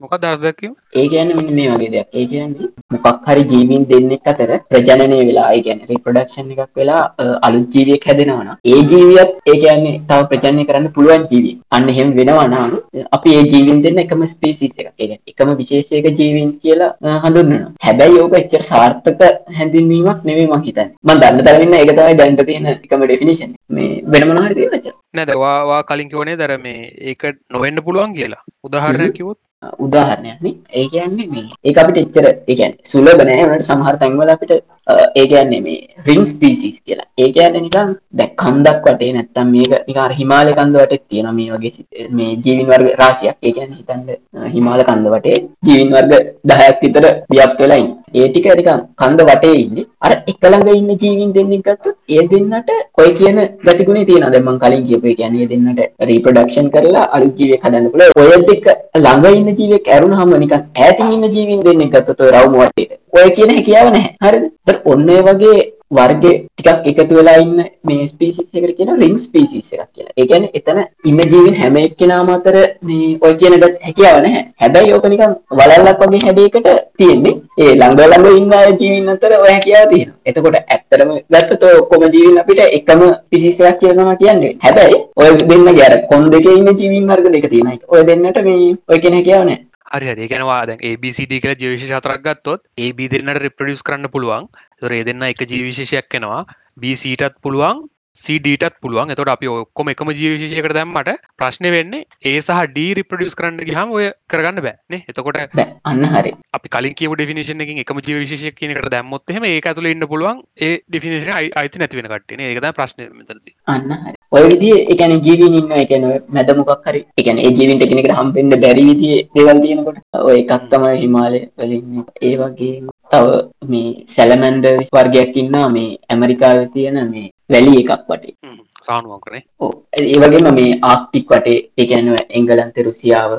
මොක 0.01 0.15
දර්දැකීම 0.25 0.75
ඒ 0.95 1.07
කියන්නේ 1.13 1.39
මෙන්න 1.41 1.55
මේ 1.59 1.69
වගේ 1.75 1.91
දෙයක් 1.95 2.09
ඒ 2.15 2.27
කියන්නේ 2.27 2.71
මොකක් 2.97 3.31
හරි 3.31 3.45
ජීවීන් 3.53 3.89
දෙන්නෙක් 3.93 4.31
අතර 4.33 4.53
ප්‍රජනනය 4.71 5.21
වෙලා 5.23 5.49
ඒ 5.57 5.63
කියන්නේ 5.67 5.91
රිප්‍රොඩක්ෂන් 5.93 6.53
එකක් 6.57 6.73
වෙලා 6.77 7.03
අලුත් 7.49 7.69
ජීවියෙක් 7.75 8.09
හැදෙනවා 8.11 8.45
නම් 8.45 8.57
ඒ 8.73 8.81
ජීවියත් 8.93 9.31
ඒ 9.47 9.59
කියන්නේ 9.65 9.97
තව 10.09 10.21
ප්‍රජනනය 10.33 10.69
කරන්න 10.71 10.93
පුළුවන් 10.97 11.27
ජීවියෙක් 11.33 11.59
අන්න 11.71 11.89
එහෙම 11.91 12.09
වෙනවා 12.19 12.49
නම් 12.49 12.73
අපි 13.17 13.35
ඒ 13.37 13.43
ජීවීන් 13.51 13.83
දෙන්න 13.85 13.99
එකම 14.03 14.23
ස්පීසිස් 14.27 14.73
එකක්. 14.79 14.89
ඒ 14.93 15.07
කියන්නේ 15.07 15.21
එකම 15.31 15.51
විශේෂයක 15.61 16.07
ජීවීන් 16.19 16.51
කියලා 16.63 17.19
හඳුන්වනවා. 17.25 17.71
හැබැයි 17.85 18.21
ඕක 18.23 18.35
එච්චර 18.41 18.63
සාර්ථක 18.71 19.23
හැඳින්වීමක් 19.59 20.25
නෙවෙයි 20.29 20.49
මම 20.49 20.63
හිතන්නේ. 20.67 20.89
මම 21.03 21.21
දන්න 21.23 21.45
තරමින් 21.47 21.75
ඒක 21.75 21.93
තමයි 21.99 22.17
දැනට 22.21 22.43
තියෙන 22.49 22.67
එකම 22.73 23.05
ඩෙෆිනිෂන්. 23.05 23.53
මේ 23.77 23.91
වෙන 24.13 24.27
මොනවා 24.29 24.47
හරි 24.49 24.55
තියෙනවද? 24.61 24.89
නැදවාවා 25.15 25.83
කලින් 25.85 26.09
කිවනේ 26.13 26.37
දර 26.41 26.57
මේ 26.67 26.81
ඒක 27.11 27.23
නොවෙන්න 27.53 27.83
පුළුවන් 27.87 28.15
කියලා 28.19 28.43
උදාහරණයක් 28.69 29.15
කිවොත් 29.19 29.39
උදාහරණයක්නේ 29.87 30.53
ඒ 30.73 30.85
කියන්නේ 30.93 31.27
මේ 31.33 31.45
ඒක 31.65 31.79
අපිට 31.83 31.99
එච්චර 32.03 32.27
ඒ 32.29 32.55
කියන්නේ 32.59 32.79
සුලභ 32.93 33.23
නෑ 33.29 33.41
වුණාට 33.43 33.67
සමහර 33.69 33.97
තැන්වල 34.03 34.31
අපිට 34.35 34.53
අ, 34.87 34.95
ඒ 35.21 35.27
කියන්නේ 35.33 35.61
මේ 35.67 35.79
රින් 36.07 36.25
ස්පීසිස් 36.33 36.77
කියලා. 36.87 37.07
ඒ 37.19 37.29
කියන්නේ 37.37 37.61
නිකන් 37.67 37.91
දැන් 38.13 38.31
කන්දක් 38.43 38.87
වටේ 38.87 39.11
නැත්තම් 39.17 39.49
මේක 39.55 39.73
නිකන් 39.89 40.01
අර 40.07 40.13
හිමාලය 40.21 40.55
කන්ද 40.59 40.77
වටේ 40.83 41.01
තියෙනවා 41.09 41.35
මේ 41.39 41.51
වගේ 41.55 42.09
මේ 42.19 42.31
ජීවින් 42.45 42.67
වර්ග 42.71 42.89
රාශියක්. 43.03 43.37
ඒ 43.43 43.53
කියන්නේ 43.57 43.79
හිතන්න 43.81 44.09
අ, 44.37 44.49
හිමාල 44.55 44.85
කන්ද 44.89 45.07
වටේ 45.15 45.37
ජීවින් 45.67 45.93
වර්ග 45.97 46.13
10ක් 46.53 46.81
විතර 46.83 47.05
ව්‍යාප්ත 47.35 47.61
වෙලා 47.65 47.81
ඉන්නේ. 47.83 47.97
ඒ 48.15 48.29
ටික 48.29 48.47
නිකන් 48.59 48.81
කන්ද 49.01 49.21
වටේ 49.29 49.55
ඉන්නේ. 49.63 49.87
අර 50.07 50.13
එක 50.31 50.43
ළඟ 50.43 50.71
ඉන්න 50.81 50.91
ජීවින් 51.03 51.33
දෙන්නෙක් 51.37 51.63
ගත්තොත් 51.67 51.97
ඒ 52.09 52.27
දෙන්නට 52.31 52.71
ඔය 53.01 53.11
කියන 53.19 53.39
ගතිගුණේ 53.65 54.05
තියෙනවා. 54.05 54.31
දැන් 54.35 54.45
මම 54.45 54.59
කලින් 54.63 54.87
කියපු 54.89 55.07
ඒ 55.07 55.17
කියන්නේ 55.21 55.43
ඒ 55.45 55.51
දෙන්නට 55.53 55.81
රීප්‍රොඩක්ෂන් 56.11 56.71
කරලා 56.77 57.07
අලුත් 57.17 57.35
ජීවියක් 57.41 57.65
හදන්න 57.65 57.91
පුළුවන්. 57.93 58.13
ඔය 58.23 58.47
දෙක 58.51 58.67
ළඟ 59.05 59.27
ඉන්න 59.41 59.51
ජීවියෙක් 59.59 59.93
ඇරුණාම 59.97 60.35
නිකන් 60.45 60.57
ඈතින් 60.57 61.13
ඉන්න 61.17 61.33
ජීවීන් 61.35 61.67
දෙන්නෙක් 61.67 61.93
ගත්තොත් 61.95 62.25
ඔය 62.25 62.33
රවුම 62.37 62.57
වටේට. 62.63 62.97
ඔය 63.19 63.29
කියන 63.37 63.55
හැකියාව 63.57 63.93
නැහැ. 63.97 64.17
හරිද? 64.25 64.45
ඒතර 64.67 64.81
ඔන්න 64.93 65.09
ඒ 65.17 65.23
වගේ 65.29 65.61
වර්ගෙ 65.91 66.33
ටිකක් 66.57 66.87
එකතු 66.91 67.17
වෙලා 67.19 67.39
ඉන්න 67.45 67.57
මේ 67.89 68.07
ස්පීසිස් 68.11 68.51
එකට 68.55 68.77
කියන 68.79 68.91
රින් 69.01 69.17
ස්පීසිස් 69.19 69.71
එකක් 69.75 69.89
කියලා. 69.95 70.13
ඒ 70.17 70.27
කියන්නේ 70.31 70.51
එතන 70.59 70.79
ඉන්න 71.11 71.23
ජීවීන් 71.33 71.57
හැම 71.61 71.77
එක්කෙනාම 71.81 72.29
අතර 72.35 72.57
මේ 72.89 73.09
ඔය 73.21 73.33
කියන 73.41 73.57
ගත් 73.63 73.81
හැකියාව 73.87 74.19
නැහැ. 74.25 74.45
හැබැයි 74.63 74.93
ඕක 74.97 75.09
නිකන් 75.13 75.33
වලල්ලක් 75.61 76.03
වගේ 76.03 76.21
හැඩයකට 76.27 76.69
තියෙන්නේ. 76.97 77.35
ඒ 77.59 77.73
ළඟ 77.75 78.03
ළඟ 78.03 78.39
ඉන්න 78.43 78.55
අය 78.59 78.77
ජීවීන් 78.83 79.15
අතර 79.15 79.35
ඔය 79.39 79.51
හැකියාව 79.55 79.89
තියෙනවා. 79.95 80.19
එතකොට 80.25 80.61
ඇත්තටම 80.61 81.11
ගත්තොත් 81.35 81.67
ඔය 81.71 81.81
ඔක්කොම 81.81 82.07
ජීවීන් 82.15 82.39
අපිට 82.45 82.63
එකම 82.69 83.03
ස්පීසිස් 83.09 83.59
එකක් 83.61 83.81
කියලා 83.81 84.05
තමයි 84.05 84.21
කියන්නේ. 84.23 84.53
හැබැයි 84.67 85.01
ඔය 85.17 85.33
දෙන්නගේ 85.51 85.89
අර 85.89 85.97
කොන් 86.13 86.31
දෙකේ 86.37 86.55
ඉන්න 86.61 86.71
ජීවීන් 86.83 87.11
වර්ග 87.11 87.35
දෙක 87.35 87.51
තියෙනවා. 87.51 87.83
ඔය 87.89 88.07
දෙන්නට 88.07 88.41
මේ 88.51 88.77
ඔය 88.87 89.03
කියන 89.03 89.19
හැකියාව 89.19 89.45
නැහැ. 89.51 89.67
හරි 89.91 90.07
හරි 90.07 90.23
ඒ 90.25 90.31
කියනවා 90.31 90.65
දැන් 90.69 90.83
ABCD 90.89 91.39
කියලා 91.43 91.59
ජීවවිශේෂ 91.61 91.97
හතරක් 91.97 92.21
ගත්තොත් 92.27 92.61
AB 92.87 92.99
දෙන්නට 93.13 93.41
රිප්‍රොඩියුස් 93.45 93.83
කරන්න 93.87 94.13
පුළුවන්. 94.13 94.47
ඒතර 94.81 94.93
ඒ 94.93 95.05
දෙන්න 95.05 95.23
එක 95.23 95.47
ජීවවිශේෂයක් 95.47 96.19
එනවා. 96.19 96.45
BCටත් 96.81 97.41
පුළුවන් 97.43 97.89
CDටත් 98.13 98.75
පුළුවන්. 98.83 99.11
එතකොට 99.11 99.31
අපි 99.31 99.47
ඔක්කොම 99.49 99.91
එකම 99.93 100.09
ජීවවිශේෂයකට 100.11 100.75
දැම්මට 100.75 101.11
ප්‍රශ්නේ 101.39 101.71
වෙන්නේ 101.71 102.07
A 102.27 102.41
සහ 102.41 102.67
D 102.75 102.87
රිප්‍රොඩියුස් 102.99 103.37
කරන්න 103.39 103.63
ගියාම 103.63 103.93
ඔය 103.93 104.11
කරගන්න 104.29 104.63
බෑ 104.65 104.77
නේ. 104.91 105.05
එතකොට 105.09 105.39
අන්න 105.85 106.05
හරි. 106.15 106.33
අපි 106.53 106.69
කලින් 106.69 106.97
කියපු 106.99 107.15
ඩෙෆිනිෂන් 107.15 107.63
එකකින් 107.65 107.83
එකම 107.85 108.03
ජීවවිශේෂයක් 108.03 108.59
කියන 108.59 108.75
එකට 108.75 108.91
දැම්මොත් 108.91 109.31
එහෙම 109.31 109.47
ඒක 109.47 109.71
ඇතුලේ 109.71 109.95
ඉන්න 109.95 110.09
පුළුවන් 110.13 110.43
ඒ 110.61 110.73
ඩෙෆිනිෂන් 110.83 111.33
අයිති 111.55 111.83
නැති 111.83 112.01
වෙන 112.01 112.11
කට්ටියනේ. 112.11 112.51
ඒක 112.51 112.61
තමයි 112.61 112.77
ප්‍රශ්නේ 112.79 113.11
මෙතනදී. 113.11 113.55
අන්න 113.69 113.97
හරි. 113.97 114.17
ඔය 114.33 114.45
විදිහේ 114.51 114.85
ඒ 114.85 114.97
කියන්නේ 114.97 115.25
ජීවීන් 115.27 115.59
ඉන්නවා. 115.61 115.83
ඒ 115.83 115.91
කියන්නේ 115.93 116.15
ඔය 116.15 116.23
මැද 116.29 116.55
මොකක් 116.59 116.89
හරි. 116.89 117.05
ඒ 117.17 117.37
ඒ 117.39 117.53
ජීවීන්ට 117.53 117.87
එකිනෙකට 117.87 118.17
හම්බෙන්න 118.19 118.61
බැරි 118.65 118.89
විදිහේ 118.91 119.27
දේවල් 119.37 119.63
තියෙනකොට 119.67 120.25
ඔය 120.25 120.41
එකක් 120.41 120.71
තමයි 120.73 120.97
හිමාලය 121.05 121.45
වල 121.57 121.77
ඉන්නේ. 121.79 122.09
ඒ 122.23 122.35
වගේම 122.37 122.90
තව 123.11 123.27
මේ 123.69 123.91
සැලමැන්ඩර් 124.15 124.75
වර්ගයක් 124.97 125.37
ඉන්නවා 125.37 125.69
මේ 125.77 125.91
ඇමරිකාවේ 126.09 126.69
තියෙන 126.75 126.99
මේ 127.11 127.27
වැලි 127.53 127.73
එකක් 127.83 127.93
වටේ. 128.09 128.35
හ්ම් 128.47 128.59
සානුවකනේ. 128.87 129.43
ඔව්. 129.61 129.73
ඒ 129.93 130.19
වගේම 130.23 130.49
මේ 130.55 130.79
ආක්ටික් 130.83 131.27
වටේ 131.33 131.59
ඒ 131.79 131.87
කියන්නේ 131.87 132.15
ඔය 132.17 132.23
එංගලන්තේ 132.39 132.85
රුසියාව 132.87 133.33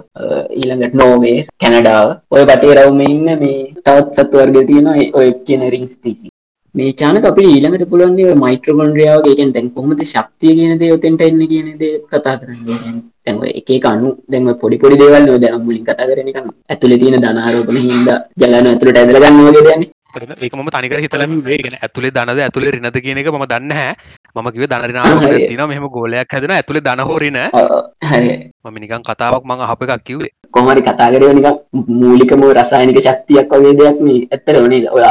ඊළඟට 0.60 0.94
නෝර්වේ 0.94 1.38
කැනඩාව 1.62 2.10
ඔය 2.32 2.44
වටේ 2.46 2.76
රවුමේ 2.78 3.10
ඉන්න 3.16 3.30
මේ 3.44 3.58
තවත් 3.86 4.14
සත්තු 4.18 4.38
වර්ග 4.38 4.58
තියෙනවා 4.68 4.98
ඒ- 4.98 5.12
ඔය 5.14 5.30
කියන 5.48 5.64
රින් 5.70 5.88
ස්පීසි. 5.88 6.28
මේ 6.76 6.92
චානක 6.94 7.26
අපිට 7.30 7.48
ඊළඟට 7.48 7.90
පුළුවන් 7.90 8.16
දේ 8.18 8.36
මයිට්‍රොකොන්ඩ්‍රියා 8.44 9.18
වගේ 9.20 9.36
කියන්නේ 9.36 9.56
දැන් 9.56 9.72
කොහොමද 9.78 10.04
ශක්තිය 10.14 10.54
කියන 10.60 10.78
දේ 10.82 10.92
උතෙන්ට 10.98 11.22
එන්නේ 11.22 11.48
කියන 11.48 11.74
දේ 11.82 11.94
කතා 12.12 12.36
කරන්නේ. 12.40 13.02
දැන් 13.26 13.40
ඔය 13.40 13.52
එකේ 13.60 13.80
කණු 13.80 14.10
දැන් 14.28 14.48
ඔය 14.48 14.58
පොඩි 14.62 14.82
පොඩි 14.82 15.00
දේවල් 15.02 15.26
නෝ 15.26 15.38
දැන් 15.38 15.64
මුලින් 15.66 15.84
කතා 15.84 16.08
කරේ 16.10 16.26
නිකන් 16.26 16.48
ඇතුලේ 16.70 17.00
තියෙන 17.00 17.24
ධනාරෝපණ 17.24 17.82
හින්දා 17.86 18.20
ජලන 18.40 18.68
ඇතුලට 18.68 18.98
ඇදලා 18.98 19.22
ගන්න 19.24 19.44
වගේ 19.48 19.66
දෙයක් 19.66 19.80
නේ. 19.82 19.91
ඒක 20.12 20.54
මම 20.54 20.70
තනිකර 20.70 21.00
හිතලා 21.00 21.28
මේ 21.28 21.58
කියන්නේ 21.58 21.80
ඇතුලේ 21.82 22.12
ධනද 22.12 22.40
ඇතුලේ 22.42 22.72
රිනද 22.72 22.98
කියන 22.98 23.18
එක 23.18 23.28
මම 23.28 23.46
දන්නේ 23.46 23.68
නැහැ. 23.70 23.96
මම 24.36 24.48
හරි. 25.00 25.08
ආරෝපණයක් 25.08 25.48
තියෙනවා 25.48 25.68
මෙහෙම 25.68 25.88
ගෝලයක් 25.90 26.28
හැදෙනවා 26.34 26.58
ඇතුලේ 26.60 26.84
ධන 26.84 27.02
හෝ 27.02 27.20
රින 27.20 27.38
ඔව්, 27.38 27.72
ඔව්. 27.72 27.84
හරි. 28.04 28.52
මම 28.66 28.78
නිකන් 28.78 29.04
කතාවක් 29.04 29.44
මම 29.46 29.62
අහපු 29.62 29.84
එකක් 29.86 30.04
කිව්වේ. 30.04 30.32
කොහොම 30.52 30.70
හරි 30.72 30.82
කතා 30.82 31.10
කරේ 31.10 31.34
නිකන් 31.34 31.56
මූලිකම 32.02 32.44
රසායනික 32.52 33.00
ශක්තියක් 33.00 33.48
වගේ 33.54 33.74
දෙයක් 33.80 33.98
මේ 34.02 34.20
ඇත්තටම 34.28 34.68
නේද 34.68 34.86
ඔය 34.92 35.04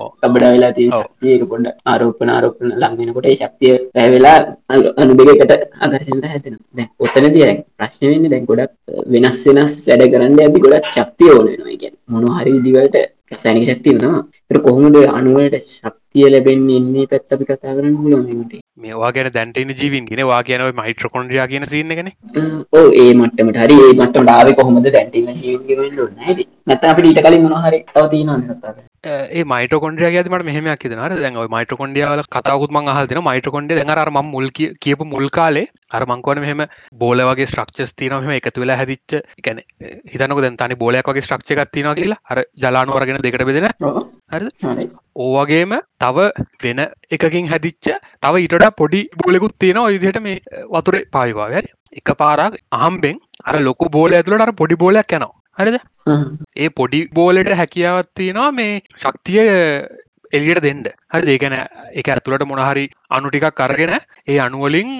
ඔව්. 0.00 0.10
ගබඩා 0.22 0.52
වෙලා 0.52 0.72
තියෙන 0.72 0.92
ඔව්. 0.94 1.02
ශක්තිය 1.04 1.32
ඒක 1.34 1.44
පොඩ්ඩක් 1.44 1.76
ආරෝපණ 1.84 2.30
ආරෝපණ 2.30 2.72
ලං 2.80 2.92
වෙනකොට 2.98 3.26
ඒ 3.26 3.36
ශක්තිය 3.36 3.72
වැය 3.94 4.08
වෙලා 4.10 4.36
අණු- 4.68 4.94
අණු 4.96 5.12
දෙකකට 5.20 5.52
ආකර්ෂණයට 5.80 6.30
හැදෙනවා 6.32 6.76
දැන් 6.76 6.88
ඔතනදී 6.98 7.44
දැන් 7.44 7.58
ප්‍රශ්නේ 7.78 8.10
වෙන්නේ 8.12 8.30
දැන් 8.32 8.44
ගොඩක් 8.46 8.72
වෙනස් 9.12 9.40
වෙනස් 9.48 9.72
වැඩ 9.88 10.10
කරන්න 10.12 10.38
යද්දි 10.40 10.64
ගොඩක් 10.66 10.86
ශක්තිය 10.94 11.30
ඕන 11.30 11.46
වෙනවා 11.46 11.72
ඒ 11.72 11.80
කියන්නේ 11.82 13.08
තමයි 14.00 14.22
ඒක 14.50 14.62
කොහොමද 14.64 14.96
වලට 15.34 15.62
ශක්තිය 15.66 16.30
ලැබෙන්නේ 16.32 16.80
ඉන්නේ 16.80 17.06
පැත්ත 17.06 17.36
අපි 17.36 17.44
කතා 17.44 17.76
කරන්න 17.76 17.96
පුළුවන් 17.98 18.26
මේකට 18.30 18.66
මේ 18.78 18.94
ඔයා 18.94 19.12
කියන 19.12 19.30
දැන්ට 19.34 19.60
ඉන්න 19.62 19.74
ජීවීන් 19.80 20.06
කියන 20.08 20.22
ඔයා 20.24 20.42
කියන 20.42 20.64
ඔය 20.66 20.72
මයිට්‍රොකොන්ඩ්‍රියා 20.78 21.46
කියන 21.52 21.66
සීන් 21.66 21.94
එකනේ. 21.94 22.14
ඔව් 22.72 22.86
ඒ 23.02 23.12
මට්ටමට. 23.14 23.60
හරි 23.64 23.76
ඒ 23.80 23.92
මට්ටමට 23.92 24.32
ආවේ 24.34 24.54
කොහොමද? 24.54 24.90
දැන් 24.94 25.10
තියෙන 25.10 25.36
ජීවිතේ 25.42 26.46
නැත්නම් 26.70 26.92
අපිට 26.92 27.10
ඊට 27.10 27.26
කලින් 27.26 27.42
මොනවා 27.44 27.66
හරි 27.66 27.84
තව 27.88 28.06
තියෙනවද 28.14 28.48
කතා 28.52 28.90
ඒ 29.34 29.44
මයිට්‍රොකොන්ඩ්‍රියා 29.44 30.10
කියද්දි 30.14 30.30
මට 30.30 30.44
මෙහෙමයක්? 30.44 30.82
දැන් 31.22 31.36
ඔය 31.36 31.48
මයිට්‍රොකොන්ඩ්‍රියා 31.48 32.10
වල 32.12 32.22
කතාවකුත් 32.28 32.70
මම 32.70 32.88
අහලා 32.88 33.06
තියෙනවා. 33.06 33.32
මයිට්‍රොකොන්ඩ්‍රියා 33.32 33.80
දැන් 33.80 33.92
අර 33.94 33.98
අර 33.98 34.10
මම 34.10 34.30
මුල් 34.34 34.48
කිය- 34.50 34.74
කියපු 34.78 35.04
මුල් 35.04 35.28
කාලේ 35.28 35.66
අර 35.90 36.04
මං 36.06 36.22
කියවනේ 36.22 36.44
මෙහෙම 36.44 36.62
බෝල 36.92 37.22
වගේ 37.30 37.46
ස්ට්‍රක්චර්ස් 37.46 37.94
තියෙනවා. 37.94 38.20
මෙහෙම 38.20 38.36
එකතු 38.36 38.60
වෙලා 38.60 38.76
හැදිච්ච 38.76 39.14
ඒ 39.14 39.22
කියන්නේ 39.42 39.64
හිතන්නකෝ 40.12 40.42
දැන් 40.42 40.56
තනි 40.56 40.76
බෝලයක් 40.76 41.08
වගේ 41.08 41.22
ස්ට්‍රක්චර් 41.22 41.58
එකක් 41.58 41.72
තියෙනවා 41.72 41.94
කියලා 41.94 42.20
අර 42.30 42.44
ජලාණු 42.56 42.92
අරගෙන 42.92 43.22
දෙකට 43.22 43.44
බෙදෙන? 43.44 43.68
හරි. 44.30 44.86
ඕවගේම 45.16 45.72
තව 45.98 46.30
වෙන 46.62 46.86
එකකින් 47.10 47.48
හැදිච්ච 47.48 47.92
තව 48.20 48.34
ඊටට 48.36 48.70
පොඩි 48.76 49.08
බෝලෙකුත් 49.16 49.58
තියෙන 49.58 49.78
ඔය 49.78 49.98
විදිහට 49.98 50.20
මේ 50.20 50.40
වතුරේ 50.70 51.04
පාවිවා 51.12 51.50
එක 51.92 52.16
පාරක් 52.18 52.60
අහම්බෙන් 52.72 53.16
අර 53.44 53.60
ලොකු 53.60 53.88
බෝල 53.88 54.12
ඇතුළට 54.12 54.42
අර 54.42 54.52
පොඩි 54.52 54.76
බෝලයක් 54.76 55.12
යනවා 55.12 55.39
හරිද? 55.58 55.80
හ්ම්. 56.06 56.28
ඒ 56.56 56.68
පොඩි 56.70 57.00
බෝලට 57.12 57.50
හැකියාවත් 57.54 58.14
තියෙනවා 58.14 58.52
මේ 58.52 58.80
ශක්තිය 58.96 59.42
එලියට 60.32 60.62
දෙන්න. 60.62 60.82
හරි 61.12 61.34
ඒකන 61.34 61.56
එක 62.00 62.08
ඇතුළට 62.08 62.46
මොනහරි 62.46 62.84
අනු 63.10 63.30
ටිකක් 63.30 63.60
අරගෙන 63.66 63.94
ඒ 64.28 64.38
අනුවලින් 64.38 64.90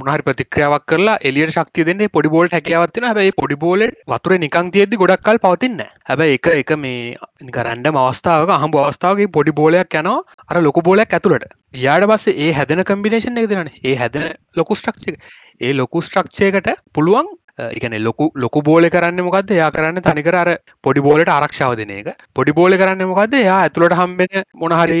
මොනහරි 0.00 0.26
ප්‍රතික්‍රියාවක් 0.28 0.86
කරලා 0.86 1.16
එලියට 1.22 1.54
ශක්තිය 1.56 1.86
දෙන්නේ. 1.88 2.08
පොඩි 2.08 2.32
බෝල්ට 2.34 2.56
හැකියාවත්තින 2.56 3.06
හැබයි 3.08 3.34
පොඩි 3.40 3.58
බෝලට 3.64 4.00
වතුර 4.06 4.36
නිකං 4.38 4.72
තියෙද්දි 4.74 5.00
ගොඩක්කල් 5.02 5.40
පවතින්න 5.44 5.84
හැබැයි 6.10 6.40
එක 6.40 6.50
එක 6.54 6.74
මේ 6.76 7.14
නිකරන්ඩ 7.42 7.92
අවස්ථාවක 7.94 8.54
අහම 8.56 8.76
අවස්ථාවගේ 8.82 9.30
පොඩි 9.38 9.56
බෝලයක් 9.60 9.98
යනවා. 10.02 10.26
අර 10.48 10.62
ලොකු 10.62 10.82
බෝලයක් 10.82 11.14
ඇතුළට. 11.14 11.46
යාට 11.84 12.10
පස්සේ 12.10 12.36
ඒ 12.38 12.52
හැදෙන 12.52 12.84
කම්බිනේෂන් 12.84 13.38
එක 13.38 13.48
දෙන 13.48 13.72
ඒ 13.84 13.96
හැදෙන 14.02 14.28
ලොකු 14.56 14.74
ස්ට්‍රක්ෂ 14.74 15.14
ඒ 15.60 15.72
ලොකු 15.74 16.02
ස්ට්‍රක්ෂයකට 16.02 16.74
පුළුවන් 16.94 17.30
එකන 17.58 17.94
ලොකු 18.02 18.30
ලොකු 18.34 18.62
බෝල 18.62 18.88
කරන්න 18.94 19.24
මොකක්ද 19.26 19.50
යා 19.56 19.70
කරන්න 19.70 20.02
තනිකර 20.02 20.36
අර 20.42 20.50
පොඩි 20.82 21.00
බෝලට 21.00 21.28
ආරක්ෂාව 21.28 21.76
දෙන 21.76 21.90
එක. 21.90 22.08
පොඩි 22.34 22.52
බෝල 22.52 22.76
කරන්න 22.80 23.06
මොකක්ද 23.06 23.34
යා 23.40 23.58
ඇතුළට 23.64 23.96
හම්බෙන 24.00 24.44
මොනහරි 24.62 25.00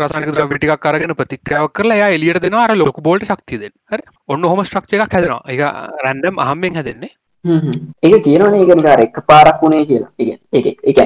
රසනික 0.00 0.34
ද්‍රවිටිකක් 0.34 0.82
කරගෙන 0.86 1.14
ප්‍රතික්‍රියාවක් 1.20 1.72
කරලා 1.72 2.00
යා 2.02 2.10
එලියට 2.18 2.42
දෙනවා 2.42 2.66
අර 2.68 2.76
ලොකු 2.76 3.02
බෝල්ට 3.02 3.26
ශක්තිය 3.30 3.62
දෙන්න. 3.62 3.74
හරි? 3.92 4.02
ඔන්න 4.28 4.44
හොම 4.44 4.64
ස්ට්‍රක්ෂ 4.64 4.98
එකක් 4.98 5.16
හැදෙනවා. 5.16 5.42
එක 5.46 5.60
රැන්ඩම් 6.04 6.38
අහම්බෙන් 6.44 6.78
හැදෙන්නේ. 6.80 7.14
ඒක 7.44 8.22
කියනවනේ 8.24 8.60
ඒක 8.62 8.70
නිකන් 8.74 8.88
අර 8.92 9.00
එකපාරක් 9.00 9.60
වුණේ 9.62 9.86
කියලා. 9.86 10.10
කියන්නේ 10.18 10.72
ඒක 10.90 10.98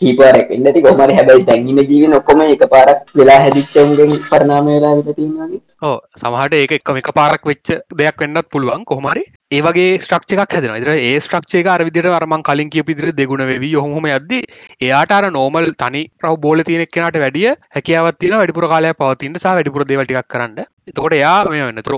කීපාරක් 0.00 0.48
කොහොම 0.84 1.02
හරි 1.04 1.14
හැබැයි 1.18 1.46
දැන් 1.48 1.68
ඉන්න 1.72 1.82
ජීවින 1.90 2.16
ඔක්කොම 2.18 2.42
එකපාරක් 2.46 3.14
වෙලා 3.20 3.40
හැදිච්ච 3.44 3.76
උන්ගෙන් 3.82 4.14
පරිණාමය 4.30 4.76
වෙලා 4.76 4.94
වෙලා 4.98 5.16
තියෙනවා 5.18 5.46
වගේ. 5.50 5.60
ඕ 5.82 5.98
සමහට 6.22 6.54
ඒක 6.60 6.76
එකම 6.78 7.02
එක 7.02 7.10
පාරක් 7.20 7.50
වෙච්ච 7.50 7.74
දෙයක් 8.00 8.24
වෙන්නත් 8.24 8.50
පුළුවන්. 8.52 8.84
කොහමරි 8.92 9.24
ඒ 9.50 9.58
වගේ 9.60 9.98
ස්ට්‍රක්ෂ 9.98 10.32
එකක් 10.34 10.54
හැදෙන 10.54 10.72
ඉදිර 10.76 10.88
ඒ 10.92 11.18
ස්ට්‍රක්ෂේ 11.20 11.60
එක 11.60 11.68
අර 11.68 11.82
විදිහට 11.86 12.08
අර 12.10 12.24
මං 12.26 12.42
කලින් 12.42 12.70
කියපු 12.70 12.90
විදිහට 12.90 13.16
දෙගුණ 13.16 13.44
වෙවි 13.46 13.68
ඔහොම 13.76 14.08
යද්දි 14.08 14.40
එයාට 14.80 15.12
අර 15.12 15.28
නෝමල් 15.30 15.68
තනි 15.76 16.02
රව 16.20 16.40
බෝල 16.40 16.62
තියෙන 16.62 16.82
කෙනාට 16.88 17.18
වැඩිය 17.24 17.52
හැකියාවක් 17.70 18.18
තියෙන 18.18 18.34
වැඩිපුර 18.34 18.66
කාලයක් 18.68 18.98
පවතින්න 18.98 19.38
සහ 19.38 19.46
වැඩිපුර 19.50 19.84
දේවල් 19.84 20.08
ටිකක් 20.08 20.26
කරන්න 20.28 20.66
එතකොට 20.88 21.14
එයා 21.14 21.36
මේ 21.46 21.62
වෙන 21.62 21.78
තොර 21.80 21.94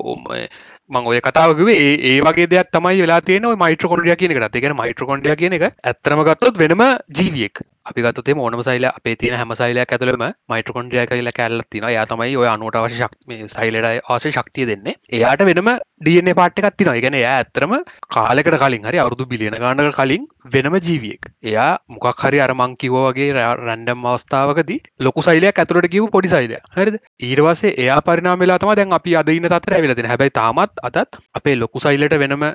මං 0.91 1.07
ඔය 1.07 1.21
කතාවකවේ 1.21 1.79
ඒ 1.79 1.97
ඒ 2.11 2.21
වගේ 2.23 2.49
දෙයක් 2.49 2.69
තමයි 2.71 3.01
වෙලා 3.01 3.21
තියෙන 3.23 3.45
ඔය 3.45 3.57
මයිට්‍රොකොන්ඩ්‍රියා 3.57 4.17
කියන 4.17 4.33
එකට. 4.33 4.45
ඒ 4.51 4.61
කියන්නේ 4.61 4.81
මයිට්‍රොකොන්ඩ්‍රියා 4.81 5.41
කියන 5.41 5.57
එක 5.57 5.65
ඇත්තම 5.65 6.23
ගත්තොත් 6.25 6.59
වෙනම 6.59 6.85
ජීවියෙක්. 7.13 7.65
අපිගත්තේ 7.91 8.37
ඕනම 8.39 8.63
සයිල 8.63 8.87
අපේ 8.91 9.17
තින 9.17 9.35
හැම 9.35 9.55
සයිලයක් 9.61 9.93
ඇතුළම 9.95 10.25
මයිට්‍රකොන්ඩිය 10.53 11.07
කියල 11.07 11.31
කැල්ල 11.39 11.63
තින 11.71 11.89
යා 11.89 12.07
තමයි 12.07 12.37
ඔය 12.37 12.49
අනුට 12.53 12.79
අවශ්‍ය 12.81 12.99
ශක් 12.99 13.13
සයිලට 13.49 13.89
ආශය 14.09 14.33
ශක්තිය 14.33 14.67
දෙන්නේ. 14.71 14.97
එයාට 15.13 15.45
වෙනම 15.49 15.71
ඩියන්නේ 16.01 16.37
පාට්ට 16.41 16.63
කත්තින 16.65 16.91
ඉගෙන 16.95 17.15
එයා 17.15 17.35
ඇත්තරම 17.39 17.75
කාලෙකට 18.17 18.59
කලින් 18.63 18.89
හරි 18.89 18.99
අවුදු 18.99 19.29
බිලියන 19.33 19.59
ගානක 19.65 19.95
කලින් 19.99 20.27
වෙනම 20.55 20.79
ජීවියෙක්. 20.81 21.31
එයා 21.45 21.71
මොකක් 21.89 22.25
හරි 22.25 22.43
අරමංකිවෝගේ 22.47 23.31
රැන්ඩම් 23.35 24.07
අවස්ථාවකද 24.13 24.73
ලොකු 25.01 25.27
සයිලයක් 25.29 25.59
ඇතුරට 25.59 25.91
කිව 25.95 26.11
පොඩි 26.11 26.33
සයිල 26.35 26.57
හරිද? 26.77 26.99
ඊරවසේ 27.21 27.75
එයා 27.77 28.01
පරිනාමලා 28.03 28.59
තම 28.59 28.75
දැන් 28.79 28.97
අපි 28.99 29.17
අදන්න 29.23 29.51
තර 29.57 29.79
ඇවිලතින 29.79 30.11
හැබයි 30.13 30.33
තාමත් 30.33 30.85
අතත් 30.91 31.21
අපේ 31.35 31.57
ලොකු 31.57 31.85
සයිලට 31.87 32.19
වෙනම 32.23 32.47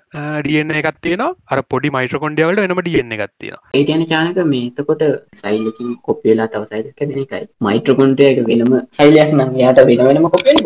ඩියන්න 0.41 0.77
එකත්තියන 0.81 1.23
අර 1.23 1.61
පොඩි 1.73 1.93
මයිට්‍රකොන්ඩියවලට 1.95 2.63
වෙනම 2.65 2.81
ඩියන්න 2.81 3.15
එකත්තියෙන 3.17 3.59
ඒ 3.73 3.85
ගැන 3.89 4.05
චානක 4.07 4.41
මේ 4.45 4.69
එතකොට 4.71 5.03
සයිල්ලකින් 5.41 5.89
කොප්පේලා 6.05 6.47
තව 6.47 6.63
සයිලක 6.71 6.99
දෙන 6.99 7.19
එකයි. 7.23 7.43
මයිට්‍රකොන්ටයක 7.65 8.37
වෙනම 8.49 8.73
සයිලයක් 8.97 9.29
නම් 9.37 9.51
යාට 9.61 9.85
වෙන 9.89 10.01
වෙනම 10.07 10.29
කොපේ 10.29 10.57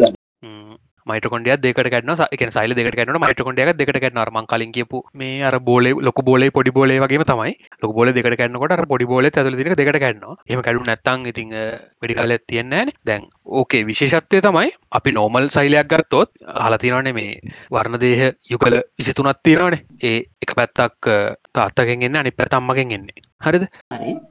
මයිටකොඩිය 1.09 1.55
දෙකට 1.57 1.89
කන 1.93 2.11
එක 2.31 2.43
සයිල 2.51 2.75
දෙකට 2.75 2.97
කන 2.99 3.19
මයිටකොඩිය 3.23 3.73
දෙකට 3.73 3.99
කන 4.03 4.21
ම 4.25 4.45
කලින් 4.45 4.71
කියපු 4.71 5.01
මේ 5.15 5.43
අර 5.43 5.59
බෝල 5.59 5.89
ලොක 6.01 6.21
බෝල 6.23 6.49
පොඩි 6.51 6.71
බෝල 6.71 6.93
වගේ 6.97 7.23
තමයි. 7.23 7.53
ලොක 7.83 7.93
බෝල 7.93 8.11
දෙකට 8.11 8.37
කන්නකොට 8.37 8.87
පොඩි 8.87 9.05
බෝල 9.05 9.25
ඇතුල 9.25 9.55
දික 9.55 9.71
දෙකට 9.73 9.99
කන්න 9.99 10.37
එම 10.47 10.61
කඩු 10.61 10.83
නැත්තන් 10.83 11.27
ඉතින් 11.27 11.53
වැඩි 12.01 12.15
කල 12.15 12.35
තියන්නේ 12.47 12.85
දැන් 13.05 13.27
ඕකේ 13.45 13.85
විශේෂත්වය 13.85 14.41
තමයි 14.41 14.73
අපි 14.91 15.11
නෝමල් 15.11 15.49
සයිලයක් 15.49 15.87
ගත්තොත් 15.87 16.29
හලතිනවනේ 16.63 17.13
මේ 17.13 17.39
වර්ණ 17.71 17.99
දේහ 17.99 18.33
යුකල 18.49 18.81
විසිතුනත් 18.97 19.43
තියෙනවනේ. 19.43 19.85
ඒ 20.03 20.19
එක 20.41 20.55
පැත්තක් 20.55 21.11
තාත්තගෙන් 21.53 22.03
එන්න 22.03 22.15
අනි 22.15 22.31
පැත් 22.31 22.53
අම්මගෙන් 22.53 22.91
එන්නේ. 22.91 23.23
හරිද? 23.39 23.67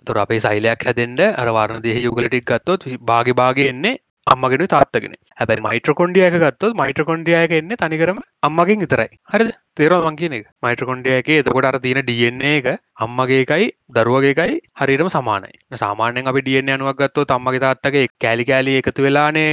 තොර 0.06 0.18
අපේ 0.18 0.40
සයිලයක් 0.40 0.86
හැදෙන්ට 0.86 1.20
අර 1.20 1.48
වර්ණ 1.50 1.82
දේහ 1.82 2.02
යුගලටික් 2.02 2.44
ගත්තොත් 2.44 2.88
භාග 3.02 3.32
භාග 3.34 3.58
එන්නේ 3.64 3.98
අම්මගෙන 4.26 4.62
තාත්තගෙන 4.70 5.12
හැබැයි 5.40 5.64
මයිට්‍රකොන්ඩියක 5.66 6.36
ගත්තොත් 6.42 6.72
මයිට්‍රකොන්ඩියයක 6.80 7.52
එන්න 7.58 7.74
තනිකරම 7.82 8.18
අම්මගෙන් 8.48 8.82
විතරයි. 8.84 9.10
හරි 9.32 9.46
තේරවා 9.76 10.10
මං 10.10 10.18
කියන 10.20 10.34
එක? 10.38 10.48
මයිට්‍රකොන්ඩියක 10.64 11.30
එතකොට 11.36 11.68
අර 11.70 11.78
තියෙන 11.84 12.02
ඩියන්නේ 12.02 12.56
එක 12.58 12.66
අම්මගේකයි 13.06 13.70
දරුවගේකයි 13.96 14.58
හරිටම 14.80 15.12
සමානයි. 15.16 15.54
සාමානයෙන් 15.82 16.30
අපි 16.32 16.42
ඩියන්න 16.42 16.74
අනුවක් 16.76 17.02
ගත්තෝ 17.02 17.28
තම්මගේ 17.32 17.64
තාත්තගේ 17.66 18.06
කෑලි 18.24 18.50
කෑලි 18.50 18.78
එකතු 18.82 19.06
වෙලානේ 19.06 19.50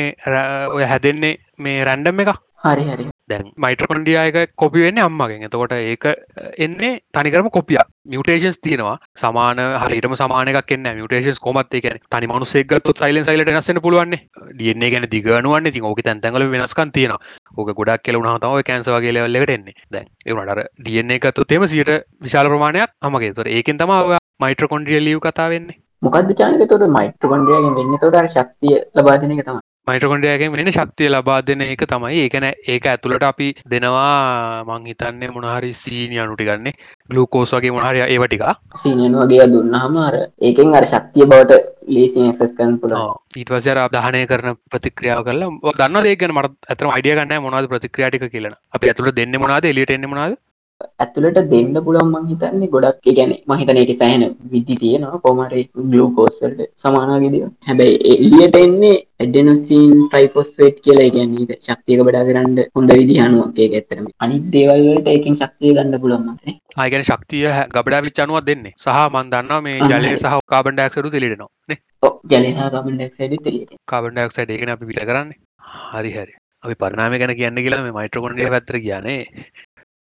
ඔය 0.76 0.90
හැදෙන්නේ 0.94 1.36
මේ 1.60 1.84
රැන්ඩම් 1.90 2.26
එක 2.26 2.34
හරි 2.66 2.90
හරි. 2.90 3.13
දැන් 3.34 3.52
මයිට්‍රකොන්ඩියයක 3.58 4.56
කොපි 4.56 4.86
වෙන්න 4.86 5.02
අම්මගෙන්. 5.06 5.46
එතකොට 5.48 5.76
ඒක 5.78 6.06
එන්නේ 6.66 6.92
තනිකරම 7.14 7.50
කොපිය 7.58 7.80
මියටේෂන්ස් 8.06 8.60
තියෙනවා. 8.66 8.98
සමාන 9.16 9.62
හරිටම 9.84 10.16
සමානක් 10.22 10.74
එන්න 10.76 10.90
මියටේෂන්ස් 11.00 11.40
කොමත් 11.40 11.78
එක 11.80 11.88
තනි 12.14 12.32
මනුසෙක්ගත් 12.32 12.92
සයිලන් 13.02 13.28
සයිලට 13.30 13.54
නස්සන 13.56 13.82
පුළුවන් 13.86 14.18
ඩියන්නේ 14.54 14.92
ගැන 14.94 15.10
දිගනුවන්න 15.14 15.72
ති 15.72 15.84
ඕක 15.84 16.02
තැන්තැඟල 16.02 16.50
වෙනස්කන් 16.56 16.94
තියෙන 16.98 17.16
ඕක 17.58 17.74
ගොඩක් 17.80 18.04
කියල 18.06 18.22
උනාතාව 18.22 18.62
කැන්ස 18.64 18.92
වගේ 18.96 19.16
ලෙවල්ලට 19.18 19.56
එන්නේ. 19.58 19.78
දැන් 19.92 20.08
ඒනට 20.26 20.66
ඩියන්නේ 20.80 21.20
එකත්තු 21.22 21.46
තෙම 21.46 21.68
සිට 21.68 21.94
විශාල 22.22 22.52
ප්‍රමාණයක් 22.52 22.94
අමගේ 23.02 23.34
තොර 23.34 23.50
ඒකෙන් 23.50 23.78
තම 23.78 23.94
මයිට්‍රකොන්ඩිය 24.44 25.04
ලියව 25.08 25.20
කතාවෙන්නේ 25.26 25.80
මොකද 26.02 26.34
චානක 26.40 26.64
තොට 26.72 26.90
මයිට්‍රකොන්ඩියගෙන් 26.96 27.78
වෙන්න. 27.78 28.00
තොට 28.02 28.34
ශක්තිය 28.34 28.82
ලබාදන 28.96 29.36
එක 29.36 29.46
තම 29.48 29.60
මයිටකොන්ඩයගෙන් 29.88 30.54
වෙන 30.54 30.72
ශක්තිය 30.72 31.10
ලබා 31.10 31.42
දෙන 31.44 31.62
එක 31.64 31.82
තමයි. 31.86 32.20
ඒකන 32.24 32.46
ඒක 32.66 32.86
ඇතුළට 32.86 33.24
අපි 33.24 33.48
දෙනවා 33.68 34.64
මං 34.66 34.86
හිතන්නේ 34.86 35.30
මොනහරි 35.30 35.72
සීනි 35.76 36.20
අනුටි 36.20 36.46
ගන්න 36.46 36.72
ගලූකෝස් 37.10 37.52
වගේ 37.54 37.74
මොහරය 37.74 38.00
ඒවටික 38.06 38.44
සීනයන් 38.78 39.18
වගේ 39.18 39.48
දුන්න 39.50 39.76
හමාර 39.78 40.16
ඒකෙන් 40.42 40.72
අර 40.74 40.88
ශක්තිය 40.88 41.28
බවට 41.28 41.60
ලේසි 41.90 42.24
ක්සස් 42.30 42.56
කරන 42.56 42.80
පුළ 42.80 42.96
ඊටවසර 43.36 43.82
අදහනය 43.82 44.24
කරන 44.28 44.56
ප්‍රතික්‍රියාව 44.68 45.26
කල 45.26 45.44
දන්න 45.74 46.08
ඒකන 46.08 46.34
මට 46.34 46.70
ඇතම 46.70 46.92
අඩිය 46.92 47.16
ගන්න 47.16 47.44
මොනාද 47.44 47.68
ප්‍රතික්‍රියාටික 47.68 48.26
කියලන 48.30 48.56
අප 48.72 48.84
ඇතුළ 48.84 49.12
දෙන්න 49.14 49.36
මොනාද 49.38 49.66
එලිට 49.66 49.92
එන්න 49.92 50.08
මොනාද 50.08 50.40
ඇතුළට 51.04 51.40
දෙන්න 51.52 51.78
පුළන් 51.86 52.10
මං 52.10 52.26
හිතන්නේ 52.32 52.70
ගොඩක් 52.74 53.08
ගැන 53.10 53.32
මහිතන 53.50 53.80
එක 53.84 53.92
සෑහන 54.02 54.24
විදි 54.54 54.76
තියෙනවා. 54.82 55.22
කොමර 55.26 55.54
ගලෝකෝස්සල්ට 55.86 56.62
සමානාගෙදිය 56.84 57.44
හැබැයි 57.68 57.96
එලියට 58.14 58.58
එන්නේ 58.62 58.96
එඩනසින් 59.20 59.94
ටයිපොස්පේට් 60.06 60.78
කියලා. 60.86 61.10
ගැන්නේ 61.10 61.60
ශක්තියක 61.60 62.04
බඩා 62.08 62.26
කරන්න 62.30 62.60
හොඳ 62.76 62.94
විදි 62.94 63.18
අනුවන්ගේ 63.26 63.70
ඇතරම 63.72 64.06
අනි 64.20 64.38
දේවල්වලට 64.54 65.10
එකින් 65.10 65.40
ශක්තිය 65.42 65.74
ගන්න 65.78 66.02
පුළන්මනේ 66.04 66.56
ආයගෙන 66.78 67.08
ශක්තිය 67.10 67.48
ගබඩා 67.76 68.04
විච්චනුවත් 68.08 68.46
දෙන්නේ. 68.46 68.76
සහ 68.78 69.02
මන්දන්නවා 69.14 69.62
මේ 69.62 69.80
ජලය 69.92 70.14
සහ 70.16 70.38
කාබන්ඩක්සරු 70.54 71.16
තිලිටනවා 71.16 71.82
ජලහා 72.32 72.70
කාබන්ඩක්සඩ 72.70 73.36
තිලිට 73.46 73.76
කාබන්ඩක්සයිඩ 73.88 74.56
ඒකන 74.56 74.74
අපි 74.76 74.90
පිට 74.90 75.04
කරන්නේ. 75.04 75.38
හරි 75.92 76.12
හරි. 76.12 76.34
අපි 76.64 76.76
පරනාම 76.76 77.14
ගැන 77.20 77.36
කියන්න 77.36 77.64
කියලා 77.66 77.84
මේ 77.86 77.96
මයිට්‍රකොන්ඩිය 77.96 78.52
පැත්තර 78.52 78.78
කියන්නේ 78.80 79.22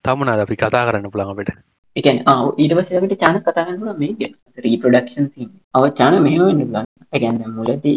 තමනද 0.09 0.45
අපි 0.45 0.57
කතා 0.59 0.85
කරන්න 0.87 1.15
පුළඟට 1.15 1.57
එකන් 1.97 2.21
ආව 2.27 2.45
ඊට 2.57 2.75
පස්සකට 2.77 3.17
චාන 3.17 3.41
කතාගන්නල 3.41 3.97
මේ 3.97 4.31
රීපඩක්ෂන් 4.59 5.27
අව 5.75 5.89
චාන 5.95 6.17
මෙහමන්න 6.23 6.63
ගන්න 6.65 6.87
එකැන්ද 7.13 7.43
මුලති 7.57 7.95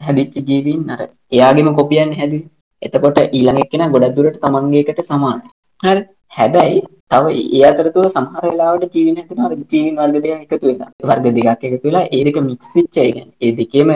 හැදිච්ච 0.00 0.36
ජීවීන් 0.48 0.90
අර 0.90 1.00
එයාගේම 1.32 1.70
කොපියන් 1.74 2.12
හැදි 2.14 2.40
එතකොට 2.82 3.18
ඊළඟ 3.20 3.70
කෙන 3.70 3.86
ගොඩක් 3.90 4.16
දුරට 4.16 4.40
තමන්ගේකට 4.40 5.00
සමාන 5.04 5.40
හර. 5.80 5.98
හැබැයි 6.32 6.78
තව 7.10 7.24
ඒ 7.52 7.62
අතරතුව 7.68 8.06
සහරලාට 8.08 8.94
ජීවන 8.94 9.18
ඇතින 9.18 9.64
ජීවින් 9.72 9.98
වර්ගදය 9.98 10.30
එකතු 10.34 10.66
වෙන 10.70 10.80
වර්ග 11.02 11.26
දෙකක් 11.36 11.64
එකතු 11.68 11.86
වෙලා 11.86 12.06
ඒක 12.12 12.38
මික්සිච්චයගැන් 12.42 13.28
ඒ 13.40 13.52
දෙකේම 13.52 13.90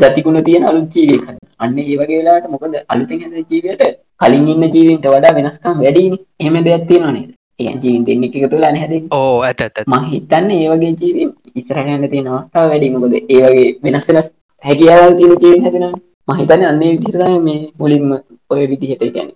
දතිකුණ 0.00 0.40
තියෙන 0.44 0.66
අලු 0.70 0.80
ජීවක 0.94 1.26
අන්න 1.58 1.78
ඒවගේලාට 1.84 2.50
මොකද 2.50 2.76
අලුතෙන් 2.88 3.22
හැද 3.24 3.52
ජීවයට 3.52 3.82
කලින් 4.20 4.48
ඉන්න 4.48 4.68
ජීවින්ට 4.74 5.06
වඩා 5.06 5.36
වෙනස්කම් 5.38 5.82
වැඩීම 5.84 6.14
එහම 6.40 6.56
දෙයක් 6.66 6.86
තියෙනවා 6.88 7.14
නේද? 7.16 7.30
ඒ 7.60 7.72
ජීවින් 7.82 8.06
දෙන්න 8.06 8.24
එක 8.26 8.36
තුලා 8.50 8.72
නැහැද 8.72 9.08
ඕ 9.12 9.38
ඇත 9.42 9.60
ඇත 9.60 9.82
මහිතන්න 9.94 10.50
ඒවගේ 10.52 10.92
ජීවීම් 11.00 11.30
ඉස්රහයන්න 11.54 12.10
තියෙන 12.12 12.28
අවස්ථාව 12.32 12.68
වැඩීමකොද 12.72 13.16
ඒවගේ 13.16 13.66
වෙනස් 13.84 14.08
වෙනස් 14.10 14.28
හැකියාවල් 14.64 15.16
තියෙන 15.18 15.42
ජීවින් 15.42 15.66
හැදෙන 15.66 15.98
මහිතන 16.28 16.68
අන්නේ 16.70 16.92
විදිරය 16.94 17.32
මේ 17.40 17.58
මුලින්ම 17.78 18.14
ඔය 18.50 18.62
විදිහට 18.70 19.12
ගැන 19.16 19.30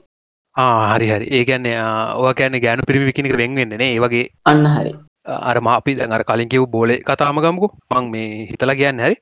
හරි 0.57 1.07
හරි. 1.09 1.27
ඒකන්නේ 1.31 1.77
ඕ 2.17 2.33
කෑන 2.35 2.61
ගෑනු 2.65 2.89
පිරිවිකිනික 2.89 3.37
වෙන්වෙන්නන 3.37 3.81
ඒ 3.81 3.99
වගේ 4.05 4.27
අන්න 4.45 4.67
හරි. 4.67 4.93
අර 5.51 5.61
මාපි 5.61 5.97
දැඟර 5.99 6.25
කලින් 6.25 6.49
කිව් 6.49 6.67
බෝල 6.75 6.93
කතාමගම්කු 7.09 7.69
මං 7.91 8.11
මේ 8.11 8.29
හිතලා 8.51 8.81
කියන්න 8.81 9.01
හරි. 9.01 9.17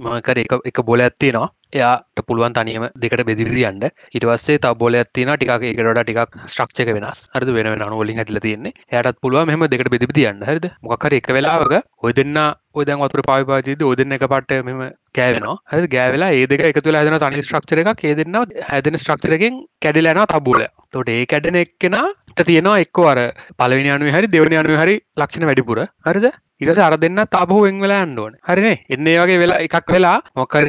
මකර 0.00 0.38
එක 0.38 0.52
එක 0.70 0.82
බොල 0.84 1.00
ඇත්තිනවා 1.00 1.48
එයාට 1.72 2.24
පුළුවන් 2.26 2.54
තනියම 2.54 2.86
දෙකට 2.96 3.24
බෙදිවිදිියන්ට 3.28 3.84
ඉටවස්සේ 4.12 4.58
ත 4.58 4.72
බොල 4.78 4.94
ඇතින 4.94 5.32
ටික 5.34 5.52
එකකට 5.52 6.00
ටිකක් 6.00 6.40
ශ්‍රක්ෂක 6.46 6.92
වෙනස්. 6.96 7.28
හරද? 7.34 7.52
වෙන 7.56 7.86
අනුවලින් 7.88 8.22
ඇතිල 8.22 8.40
තියන්නේ. 8.40 8.74
යටත් 8.92 9.20
පුළුව 9.20 9.46
මෙම 9.46 9.66
දෙකට 9.68 9.92
බෙදිවිදිියන්න 9.94 10.44
හරද? 10.44 10.68
මොකර 10.82 11.18
එක 11.18 11.32
වෙලාවක 11.36 11.78
ඔය 12.02 12.12
දෙන්න 12.12 12.38
ඔදන් 12.74 13.02
වතුර 13.02 13.22
පාවිපාජීද 13.28 13.82
ඔදන්න 13.84 14.16
එක 14.16 14.24
පට 14.26 14.60
මෙම 14.68 14.80
කෑවෙනවා 15.14 15.56
හ 15.72 15.88
ගෑවෙලා 15.94 16.30
ඒ 16.32 16.46
දෙක 16.46 16.64
එකතු 16.68 16.94
හැදෙන 16.94 17.18
තනි 17.24 17.44
ශ්‍රක්ෂර 17.48 17.82
එක 17.84 18.04
ඒදන්න 18.04 18.38
හැදෙන 18.70 18.98
ශ්‍රක්ෂරකින් 18.98 19.60
කැඩිලන 19.80 20.22
තබූල 20.26 20.64
තොට 20.92 21.08
ඒ 21.08 21.26
කැඩෙන 21.26 21.60
එක්කෙන 21.64 21.98
තියෙනවා 22.42 22.78
එක්කෝ 22.84 23.08
අර 23.08 23.20
පලවිනි 23.58 23.92
අනුව 23.96 24.16
හරි 24.16 24.32
දෙවනි 24.36 24.62
අනුව 24.62 24.80
හරි 24.82 24.96
ලක්ෂණ 25.16 25.48
වැඩිපුර. 25.48 25.84
හරිද? 26.06 26.32
ඉට 26.60 26.78
අර 26.78 26.96
දෙන්න 26.96 27.20
තාබහ 27.26 27.52
වෙන් 27.56 27.80
වෙලා 27.82 28.02
අන්ඩුවන 28.06 28.34
හරිනේ 28.48 28.76
එන්නේ 28.88 29.14
වගේ 29.20 29.38
වෙලා 29.38 29.62
එකක් 29.66 29.88
වෙලා 29.88 30.18
මොකර 30.36 30.66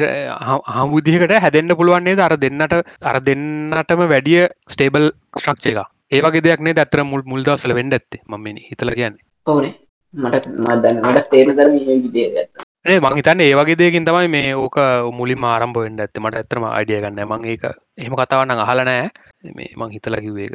හමුදිහකට 0.94 1.34
හැදෙන්න්න 1.38 1.76
පුළුවන්න්නේ 1.76 2.20
අර 2.20 2.34
දෙන්නට 2.38 2.74
අර 3.02 3.16
දෙන්නටම 3.20 4.02
වැඩිය 4.06 4.42
ස්ටේබල් 4.68 5.06
ශ්‍රක්ෂ 5.36 5.66
එක 5.66 5.78
ඒවගේ 6.12 6.42
දෙයක්නේ 6.42 6.74
ඇතර 6.76 7.02
මුල් 7.04 7.22
මුල්දවසල 7.24 7.74
වෙන්ඩ 7.74 7.92
ඇත්තේ? 7.92 8.22
මම 8.28 8.46
හිතල 8.60 8.92
කියන්නේ. 8.92 9.24
ඕනේ. 9.46 9.74
මට 10.14 10.46
මදන්න 10.58 11.00
මට 11.04 11.30
තේන 11.30 11.50
දරම 11.50 11.74
විදේ 12.04 12.46
ඒ 12.84 13.00
මං 13.00 13.16
හිතන්න 13.16 13.40
ඒවගේ 13.40 13.78
දෙයකින් 13.78 14.06
තමයි 14.06 14.28
මේ 14.28 14.54
ඕක 14.56 14.76
මුලි 15.12 15.36
ආරම්භ 15.44 15.78
වෙන්ඩ 15.78 16.00
ඇත්ත. 16.00 16.16
මට 16.16 16.36
ඇතරම 16.36 16.68
අඩිය 16.70 17.00
ගන්න 17.00 17.26
මං 17.26 17.44
ඒක 17.46 17.64
එහෙම 17.98 18.14
කතාවන්න 18.14 18.54
අහලනෑ 18.58 19.08
මේ 19.56 19.70
මං 19.76 19.90
හිතලකිවේක 19.90 20.54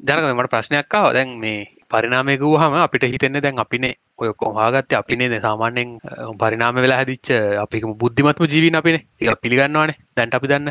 ජනක 0.00 0.32
මට 0.32 0.50
ප්‍රශ්නයක්කාව 0.50 1.12
දැන් 1.12 1.36
මේ 1.38 1.60
පරිනාමයකූ 1.90 2.54
හම 2.56 2.74
අපිට 2.78 3.04
හිතෙන්නේ 3.04 3.42
දැන් 3.42 3.58
අපිනේ 3.58 3.94
ඔය 4.20 4.30
කොහාගත්ත 4.34 4.92
අපිනේ 4.92 5.40
සාමාන්‍යෙන් 5.40 5.90
පරිනාම 6.38 6.80
වෙලා 6.84 6.98
හැදිච්ච 7.00 7.30
අපික 7.56 7.84
බුද්ධිමත්ම 7.96 8.44
ජීවින 8.44 8.76
අපිනේ 8.76 9.02
ඒ 9.20 9.36
පිළිගන්නවානේ. 9.42 9.98
දැන්ට 10.16 10.34
අපි 10.34 10.46
දන්න 10.46 10.70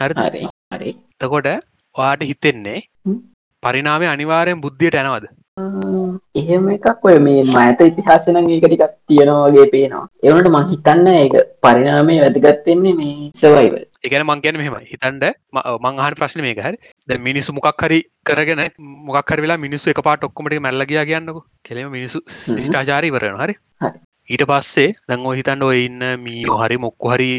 හරි. 0.00 0.42
හරි. 0.72 0.90
තකොට 1.20 1.48
වාට 1.94 2.22
හිතෙන්නේ 2.22 2.78
පරිනාමය 3.62 4.06
අනිවාරයෙන් 4.06 4.60
බුද්ධියට 4.60 4.96
ඇනවද 4.96 5.26
එහෙම 6.34 6.64
එකක් 6.74 7.04
ඔය 7.08 7.18
මේ 7.24 7.42
මඇත 7.48 7.82
ඉතිහාසන 7.82 8.38
ඒකටිකක් 8.38 8.94
තියෙනවාගේ 9.08 9.66
පේනවා. 9.74 10.06
එවනට 10.28 10.48
මං 10.50 10.64
හිතන්න 10.70 11.10
ඒක 11.10 11.36
පරිනාමය 11.64 12.16
වැදගත්වෙන්නේ 12.22 12.94
මේ 13.00 13.28
සවයිවල් 13.42 13.84
එකන 14.06 14.24
මංගැන 14.30 14.58
මෙහෙම 14.60 14.74
හිතන්ඩ 14.90 15.24
මංහන 15.84 16.16
ප්‍රශ්න 16.18 16.42
මේක. 16.46 16.58
හරි. 16.58 16.78
ද 17.08 17.20
මිනිස්සු 17.28 17.54
මොකක් 17.58 17.84
හරි 17.86 18.00
කරගෙන 18.24 18.64
මොකක් 19.06 19.30
වෙලා 19.44 19.60
මිනිස්සු 19.66 19.94
එක 19.94 20.02
පාට 20.08 20.26
ඔක්කොමට 20.28 20.58
මැල්ලගයා 20.66 21.06
කියන්නක. 21.10 21.38
කෙලෙම 21.62 21.94
මිනිසු 21.96 22.24
ෂ්ටාචාරී 22.58 23.14
වරන 23.16 23.40
හරි. 23.44 23.54
ඊට 24.28 24.44
පස්සේ 24.50 24.90
ඔය 25.30 25.36
හිතන්න 25.38 25.66
ඔය 25.70 25.86
ඉන්න 25.86 26.04
මීෝ 26.26 26.60
හරි 26.64 26.82
මොක්කු 26.86 27.14
හරි 27.14 27.30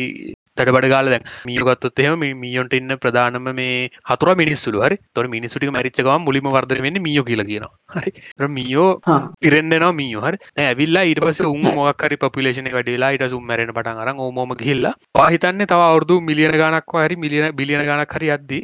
තඩබඩ 0.57 0.89
ගාල 0.93 1.09
දැන් 1.13 1.25
මියගත්තොත් 1.49 2.01
එහෙම 2.03 2.19
මේ 2.23 2.33
මියොන්ට 2.43 2.75
ඉන්න 2.79 2.95
ප්‍රධානම 3.03 3.49
මේ 3.59 3.89
හතුර 4.09 4.35
මිනිස්සුළු 4.41 4.83
හරි? 4.85 4.97
තොර 5.15 5.25
මිනිසුටික 5.35 5.71
මරිච්චකම 5.77 6.25
මුලිම 6.27 6.49
වර්ධන 6.55 6.83
වෙන්න 6.85 7.01
මියෝ 7.07 7.25
කියල 7.29 7.43
කියන 7.49 7.65
හරි? 7.95 8.11
මියෝ 8.57 8.89
හා. 9.07 9.19
පිරෙන්න්නවා 9.41 9.91
මියෝ 10.01 10.23
හරි? 10.27 10.37
ඇවිල්ලා 10.67 11.05
ඊට 11.09 11.23
පස 11.25 11.41
උන් 11.49 11.67
මොක්කරි 11.79 12.21
පපිලේෂන 12.23 12.71
වැඩලා 12.77 13.11
ඊට 13.15 13.27
සුම් 13.33 13.43
මැරෙන 13.49 13.75
පටන් 13.77 14.01
අරන් 14.05 14.23
ඕමෝම 14.27 14.55
ගිල්ලා 14.63 14.95
පාහිතන්න 15.17 15.67
තව 15.73 15.81
අවුරදු 15.89 16.21
මිලියන 16.29 16.55
ගනක් 16.61 17.03
හරි 17.05 17.21
මිලියන 17.25 17.51
බිලියන 17.59 17.85
ගනක් 17.89 18.19
හරි 18.19 18.33
අද්දී. 18.37 18.63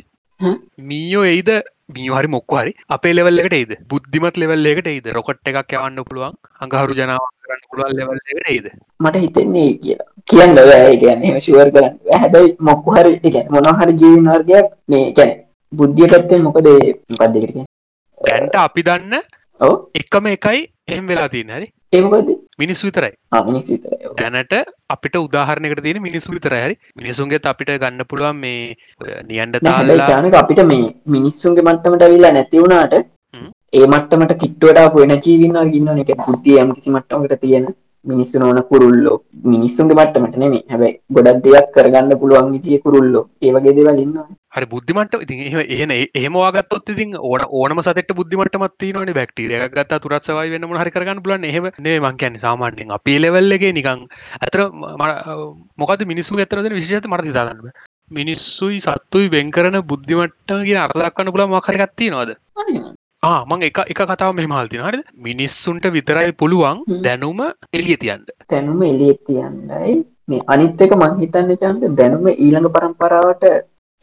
මීයෝ 0.90 1.28
එයිද? 1.34 1.52
මියහරි 1.96 2.30
මොක්හරි 2.36 2.72
අපේ 2.96 3.14
ලෙවල්ලකට 3.18 3.56
ඒද 3.58 3.72
බුද්ධිමත් 3.92 4.38
ලෙවල්ලකට 4.42 4.88
ඒද 4.92 5.08
රොකට් 5.18 5.50
එකක් 5.52 5.74
යවන්න 5.78 6.06
පුළුවන්? 6.10 6.36
අඟහරු 6.64 6.96
ජනාව 7.00 7.26
කරන්න 7.52 7.68
පුළුවන් 7.70 7.98
ලෙවල්ලකට 8.00 8.50
ඒද 8.54 8.72
මට 9.00 9.24
හිතෙන්නේ 9.26 9.68
ඒ 9.68 9.78
කියලා 9.84 10.10
කියන්න 10.32 10.56
බෑ 10.58 10.98
කියන්නේ? 11.04 11.42
ශුවර් 11.46 11.70
කරන්න. 11.76 11.96
හැබැයි 12.22 12.56
මොකු 12.70 12.98
හරි 12.98 13.14
ඒ 13.14 13.22
කියන්නේ 13.26 13.54
මොනවා 13.56 13.78
හරි 13.82 13.94
ජීවන 14.02 14.32
වර්ගයක් 14.34 14.68
මේ 14.94 15.06
කියන්නේ 15.20 15.38
බුද්ධිය 15.74 16.08
පැත්තෙන් 16.14 16.44
මොකද 16.48 16.68
ඒ 16.72 16.96
මොකක්ද 17.12 17.38
කියන්නේ? 17.38 17.66
දැන්ට 18.22 18.58
අපි 18.66 18.82
දන්න 18.90 19.16
ඔව්. 19.60 19.76
එකම 20.02 20.28
එකයි 20.36 20.60
එහෙම 20.88 21.08
වෙලා 21.12 21.30
තියන 21.36 21.54
හරි. 21.56 21.68
ඒ 21.94 22.02
මොකද 22.06 22.30
මිනිස් 22.62 22.84
විතරයි. 22.88 23.14
විතරයි. 23.70 24.12
දැනට 24.22 24.54
අපිට 24.96 25.16
උදාහරණයකට 25.22 25.84
තියෙන 25.86 26.02
මිනිස්සු 26.08 26.36
විතර 26.36 26.56
හරි. 26.58 26.76
මිනිසුන්ගේත් 27.00 27.50
අපිට 27.54 27.72
ගන්න 27.84 28.06
පුළුවන් 28.12 28.38
මේ 28.44 28.76
නියන්ඩ 29.30 29.58
නෑ 29.60 29.74
හැබැයි 29.78 30.04
තාල්ලා 30.04 30.12
චානක 30.12 30.38
අපිට 30.44 30.62
මේ 30.74 30.86
මිනිස්සුන්ගේ 31.16 31.66
මට්ටමට 31.68 32.06
ඇවිල්ලා 32.08 32.34
නැති 32.38 32.64
වුණාට 32.64 32.96
හ්ම්. 32.96 33.10
ඒ 33.74 33.86
මට්ටමට 33.92 34.34
කිට්ටුවට 34.42 34.80
ආපු 34.80 35.04
එනර්ජි 35.06 35.38
වින්නර් 35.42 35.78
ඉන්නවනේ. 35.78 36.04
ඒක 36.04 36.26
බුද්ධිය 36.26 36.60
යම් 36.64 36.76
කිසි 36.76 36.94
මට්ටමකට 36.96 37.42
තියෙන 37.44 37.68
මිනිස්සු 38.06 38.40
නොවන 38.40 38.60
කුරුල්ලෝ. 38.70 39.18
මිනිස්සුන්ගේ 39.54 39.98
මට්ටමට 40.00 40.36
නෙමෙයි. 40.42 40.64
හැබැයි 40.72 41.00
ගොඩක් 41.16 41.42
දෙයක් 41.46 41.68
කරගන්න 41.76 42.20
පුළුවන් 42.22 42.54
විදිහේ 42.56 42.84
කුරුල්ලෝ. 42.86 43.24
ඒ 43.46 43.52
වගේ 43.56 43.76
දේවල් 43.78 44.02
ඉන්නවනේ 44.04 44.26
හරි 44.56 44.68
බුද්ධිමට 44.72 45.14
ඉතින් 45.24 45.44
එහෙම 45.48 45.62
එහෙන 45.76 45.92
එහෙම 46.20 46.34
වාගත්තොත් 46.42 46.92
ඉතින් 46.94 47.16
ඕන 47.20 47.46
ඕනම 47.60 47.82
සතෙක්ට 47.88 48.12
බුද්ධිමට්ටමක් 48.18 48.74
තියෙනවනේ 48.84 49.18
බැක්ටීරියා. 49.20 49.68
එකක් 49.68 49.78
ගත්තා 49.78 50.00
තුරත් 50.06 50.28
සවයි 50.28 50.52
වෙන්න 50.54 50.68
මොන 50.68 50.82
හරි 50.82 50.92
කරගන්න 50.96 51.24
පුළුවන්. 51.24 51.48
එහෙම 51.52 51.70
නෙමෙයි 51.78 52.04
මං 52.06 52.20
කියන්නේ 52.22 52.44
සාමාන්‍යයෙන්. 52.46 52.92
අපේ 52.98 53.20
ලෙවල් 53.24 53.58
එකේ 53.58 53.72
නිකන්. 53.78 54.02
අතර 54.46 54.68
මොකද 55.82 56.04
මිනිස්සු 56.12 56.42
ඇතර 56.44 56.64
දෙන 56.66 56.76
විශේෂත 56.80 57.08
මට 57.12 57.30
හිතා 57.30 57.46
ගන්න 57.48 57.62
බෑ. 57.66 57.74
මිනිස්සුයි 58.12 58.82
සත්තුයි 58.88 59.32
වෙන් 59.36 59.54
කරන 59.58 59.80
බුද්ධිමට්ටම 59.92 60.66
කියන 60.68 60.82
අර්ථ 60.86 61.00
දක්වන්න 61.00 61.34
පුළුවන් 61.34 61.54
මොකක් 61.56 61.72
හරි 63.24 63.42
මං 63.50 63.64
එක 63.66 63.80
එක 63.92 64.00
කතාව 64.02 64.32
මෙහෙම 64.36 64.52
අහලා 64.52 64.70
තියෙනවා. 64.70 64.92
හරිද? 64.92 65.02
මිනිස්සුන්ට 65.26 65.84
විතරයි 65.96 66.32
පුළුවන්. 66.34 66.78
දැනුම 67.06 67.42
එළිය 67.78 67.98
තියන්න 68.04 68.24
දැනුම 68.50 68.80
එළියට 68.84 69.20
තියන්නයි 69.28 69.98
මේ 70.28 70.46
අනිත් 70.48 70.82
එක 70.86 70.94
මං 70.96 71.20
හිතන්නේ 71.20 71.60
චන්ද 71.62 71.92
දැනුම 72.00 72.30
ඊළඟ 72.36 72.70
પરම්පරාවට 72.76 73.44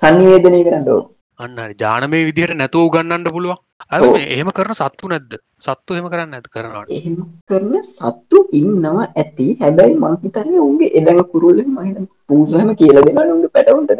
sannivedanaya 0.03 0.67
කරන්න 0.67 0.87
ඕන. 0.95 1.09
අන්න 1.41 1.59
හරි. 1.63 1.75
ජානමය 1.83 2.21
විදිහට 2.29 2.55
නැතුව 2.61 2.87
උගන්නන්න 2.89 3.27
පුළුවන්. 3.29 3.59
මේ 4.05 4.29
එහෙම 4.35 4.51
කරන 4.59 4.79
සත්තු 4.81 5.11
නැද්ද? 5.13 5.35
සත්තු 5.67 5.97
එහෙම 5.97 6.07
කරන්න 6.13 6.31
නැද්ද? 6.35 6.47
කරනවා. 6.55 6.85
එහෙම 6.99 7.17
කරන 7.51 7.75
සත්තු 7.89 8.43
ඉන්නවා 8.61 9.09
ඇති. 9.15 9.49
හැබැයි 9.63 9.97
මං 10.03 10.15
හිතන්නේ 10.27 10.63
උන්ගේ 10.67 10.93
එළඟ 11.01 11.25
කුරුල්ලෙන් 11.33 11.73
මං 11.75 11.89
හිතන්නේ 11.89 12.13
පූසාම 12.29 12.71
කියලා 12.83 13.05
දෙනවා 13.09 13.27
උන්ගේ 13.35 13.55
පැටවුන්ට 13.57 13.91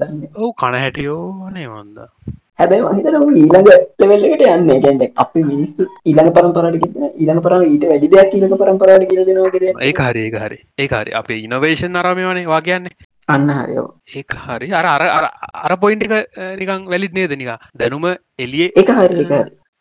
දන්නේ. 0.00 0.32
ඔව් 0.36 0.50
කන 0.62 0.78
හැටියෝ 0.84 1.50
නේ 1.50 1.68
මන්ද 1.68 2.08
හැබැයි 2.58 2.84
මහිතර 2.88 3.14
ඊළඟ 3.40 3.68
ලෙවල්ලකට 4.00 4.44
යන්න. 4.48 4.68
ගැන්ඩ 4.84 5.02
අපි 5.16 5.40
මිනිස්සු 5.48 5.88
ඉළඟ 6.10 6.30
පරම්පරට 6.36 6.76
ඉළඟ 7.22 7.42
පරම 7.46 7.64
ඊට 7.70 7.88
වැඩි 7.90 8.12
දෙයක් 8.14 8.36
ඉළඟ 8.38 8.56
පරම්පරට 8.62 9.08
කියල 9.10 9.24
දෙනවාකද 9.30 9.64
ඒ 9.64 9.92
හරි 10.02 10.24
හරි. 10.36 10.58
ඒ 10.78 10.88
හරි. 10.88 11.10
අපේ 11.20 11.40
ඉනවේශන් 11.46 12.00
අරමවනේ 12.02 12.46
වාගන්නේ 12.46 12.94
අන්න 13.28 13.50
හරිෝ 13.50 13.86
ඒ 14.14 14.24
හරි. 14.46 14.72
අර 14.72 14.86
අර 14.86 15.02
අර 15.08 15.26
අර 15.66 15.76
පොයින්ට 15.84 16.06
එක 16.06 16.40
නිකං 16.60 16.88
වැලිත් 16.94 17.20
නේද 17.20 17.36
නිකා 17.42 17.58
දැනුම 17.74 18.08
එලිය 18.38 18.66
එක 18.76 18.96
හරි 18.98 19.28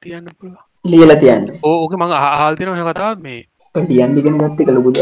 තියන්න 0.06 0.30
ලියල 0.86 1.16
තියන්න. 1.24 1.50
ඕක 1.64 1.98
මඟ 1.98 2.16
ආහල්තින 2.20 2.74
හය 2.74 2.86
කතා 2.90 3.16
මේ 3.20 3.42
ලියන්ඩිගෙන 3.76 4.36
ගත්තක 4.40 4.74
ලොබුද 4.74 4.98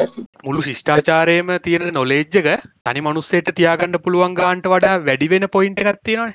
මුළු 0.45 0.62
ශිෂ්ඨාචාරයම 0.67 1.49
තියෙන 1.63 1.89
නොලේජ්ජක 1.93 2.47
තනි 2.86 3.01
මනුස්සේට 3.01 3.49
තියාගන්න 3.57 3.97
පුළුවන් 4.05 4.36
ගාන්ට 4.36 4.71
වඩා 4.73 4.93
වැඩිවෙන 5.07 5.47
පොයින්ට 5.55 5.81
ගත්තිනවා 5.88 6.31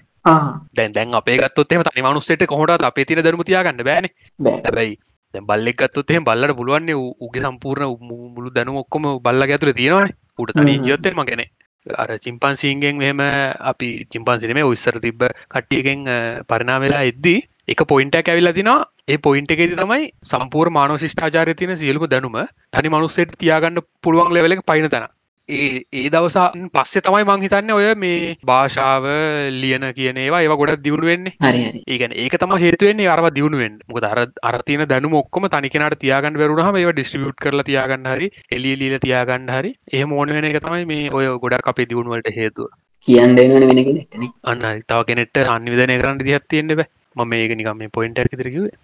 දැන් 0.76 0.92
දැන් 0.92 1.14
අපේ 1.14 1.36
ගත්තොත් 1.38 1.72
එහෙම 1.72 1.82
තනි 1.84 2.02
මනුස්සයට 2.02 2.46
කොහොමද 2.46 2.70
අපේ 2.82 3.04
තියෙන 3.04 3.24
දැනුම 3.24 3.44
තියාගන්න 3.44 3.84
බෑනේ. 3.84 4.12
හැබැයි 4.64 4.96
දැන් 5.34 5.46
බල්ලෙක් 5.46 5.76
ගත්තොත් 5.78 6.10
එහෙම 6.10 6.24
බල්ලට 6.24 6.56
පුළුවන් 6.56 6.86
නේ 6.86 6.94
ඌ- 6.96 7.14
ඌගේ 7.20 7.42
සම්පූර්ණ 7.42 7.96
මුළු 8.34 8.50
දැනුම 8.50 8.76
ඔක්කොම 8.76 9.06
බල්ලගේ 9.20 9.54
ඇතුලේ 9.54 9.74
තියෙනවානේ. 9.74 10.14
ඌට 10.38 10.52
තනියෙන් 10.54 10.80
හ්ම්. 10.80 10.86
ජීවත් 10.86 11.04
වෙන්න 11.04 11.16
මං 11.16 11.26
කියන්නේ 11.26 11.50
අර 11.86 12.10
චිම්පන්සීන්ගෙන් 12.18 12.96
මෙහෙම 12.98 13.20
අපි 13.62 13.88
චිම්පන්සි 14.10 14.48
නෙමෙයි 14.48 14.64
ඔය 14.64 14.72
ඉස්සර 14.74 14.96
තිබ්බ 15.00 15.20
කට්ටියකින් 15.48 16.08
අ, 16.08 16.16
පරිණාම 16.44 16.82
වෙලා 16.82 17.02
එද්දී 17.04 17.38
එක 17.68 17.84
පොයින්ට් 17.86 18.14
එකක් 18.14 18.28
ඇවිල්ලා 18.28 18.52
තිනවා 18.52 18.80
ඒ 19.08 19.18
පොයින්ට් 19.18 19.50
එකේදී 19.50 19.78
තමයි 19.78 20.08
සම්පූර්ණ 20.24 20.72
මානව 20.72 20.98
ශිෂ්ටාචාරයේ 20.98 21.54
තියෙන 21.54 21.76
සියලුම 21.78 22.08
දැනුම 22.10 22.34
තනි 22.72 22.88
මනුස්සයෙක් 22.88 23.36
තියාගන්න 23.38 23.78
පුළුවන් 24.02 24.34
ලෙවල් 24.34 24.52
එක 24.52 24.64
පයින් 24.66 24.88
තැන 24.88 25.06
ඒ 25.48 25.66
ඒ 25.92 26.08
දවසන් 26.10 26.62
පස්සේ 26.74 27.02
තමයි 27.06 27.24
මං 27.24 27.42
හිතන්නේ 27.44 27.74
ඔය 27.74 27.90
මේ 27.96 28.30
භාෂාව 28.48 29.04
ලියන 29.56 29.84
කියන 29.98 30.16
ඒවා 30.22 30.40
ඒවා 30.42 30.56
ගොඩක් 30.62 30.80
දියුණු 30.86 31.06
වෙන්නේ. 31.10 31.34
හරි 31.44 31.60
ඒකන 31.86 32.14
ඒක 32.22 32.34
තම 32.42 32.54
හේතුවෙන්නේ 32.62 33.06
අරව 33.12 33.28
දියුණුවෙන් 33.36 33.76
මොකද 33.88 34.06
අර 34.08 34.20
අර 34.42 34.56
තියෙන 34.66 34.82
දැනුම 34.92 35.14
ඔක්කොම 35.20 35.46
තනි 35.52 35.70
කෙනාට 35.74 35.98
තියාගන්න 36.04 36.40
බැරුණාම 36.40 36.78
ඒවා 36.80 36.96
ඩිස්ට්‍රිබියුට් 36.96 37.38
කරලා 37.44 37.66
තියාගන්න 37.70 38.10
හරි 38.12 38.30
එළිය 38.50 38.74
লীලා 38.80 39.04
තියාගන්න 39.06 39.54
හරි. 39.56 39.70
එහෙම 39.92 40.16
ඕන 40.18 40.34
වෙන 40.36 40.48
එක 40.50 40.58
තමයි 40.66 40.90
මේ 40.92 41.06
ඔය 41.12 41.30
ගොඩක් 41.44 41.70
අපේ 41.72 41.88
දියුණුව 41.92 42.16
වලට 42.16 42.34
හේතුව. 42.40 42.72
කියන්න 43.04 43.38
වෙනවනේ 43.38 43.70
වෙන 43.70 43.84
කෙනෙක්ටනේ 43.90 44.32
අන්න. 44.44 44.66
තව 44.84 45.00
කෙනෙක්ට 45.10 45.44
සංනිවේදනය 45.44 46.00
කරන්න 46.02 46.22
විදිහක් 46.22 46.50
තියෙන්න 46.50 46.74
බෑ. 46.74 46.90
මම 47.16 47.30
මේක 47.30 47.56
නිකන් 47.56 47.78
මේ 47.78 47.94
පොයින්ට් 47.96 48.24
කිව්වේ 48.32 48.74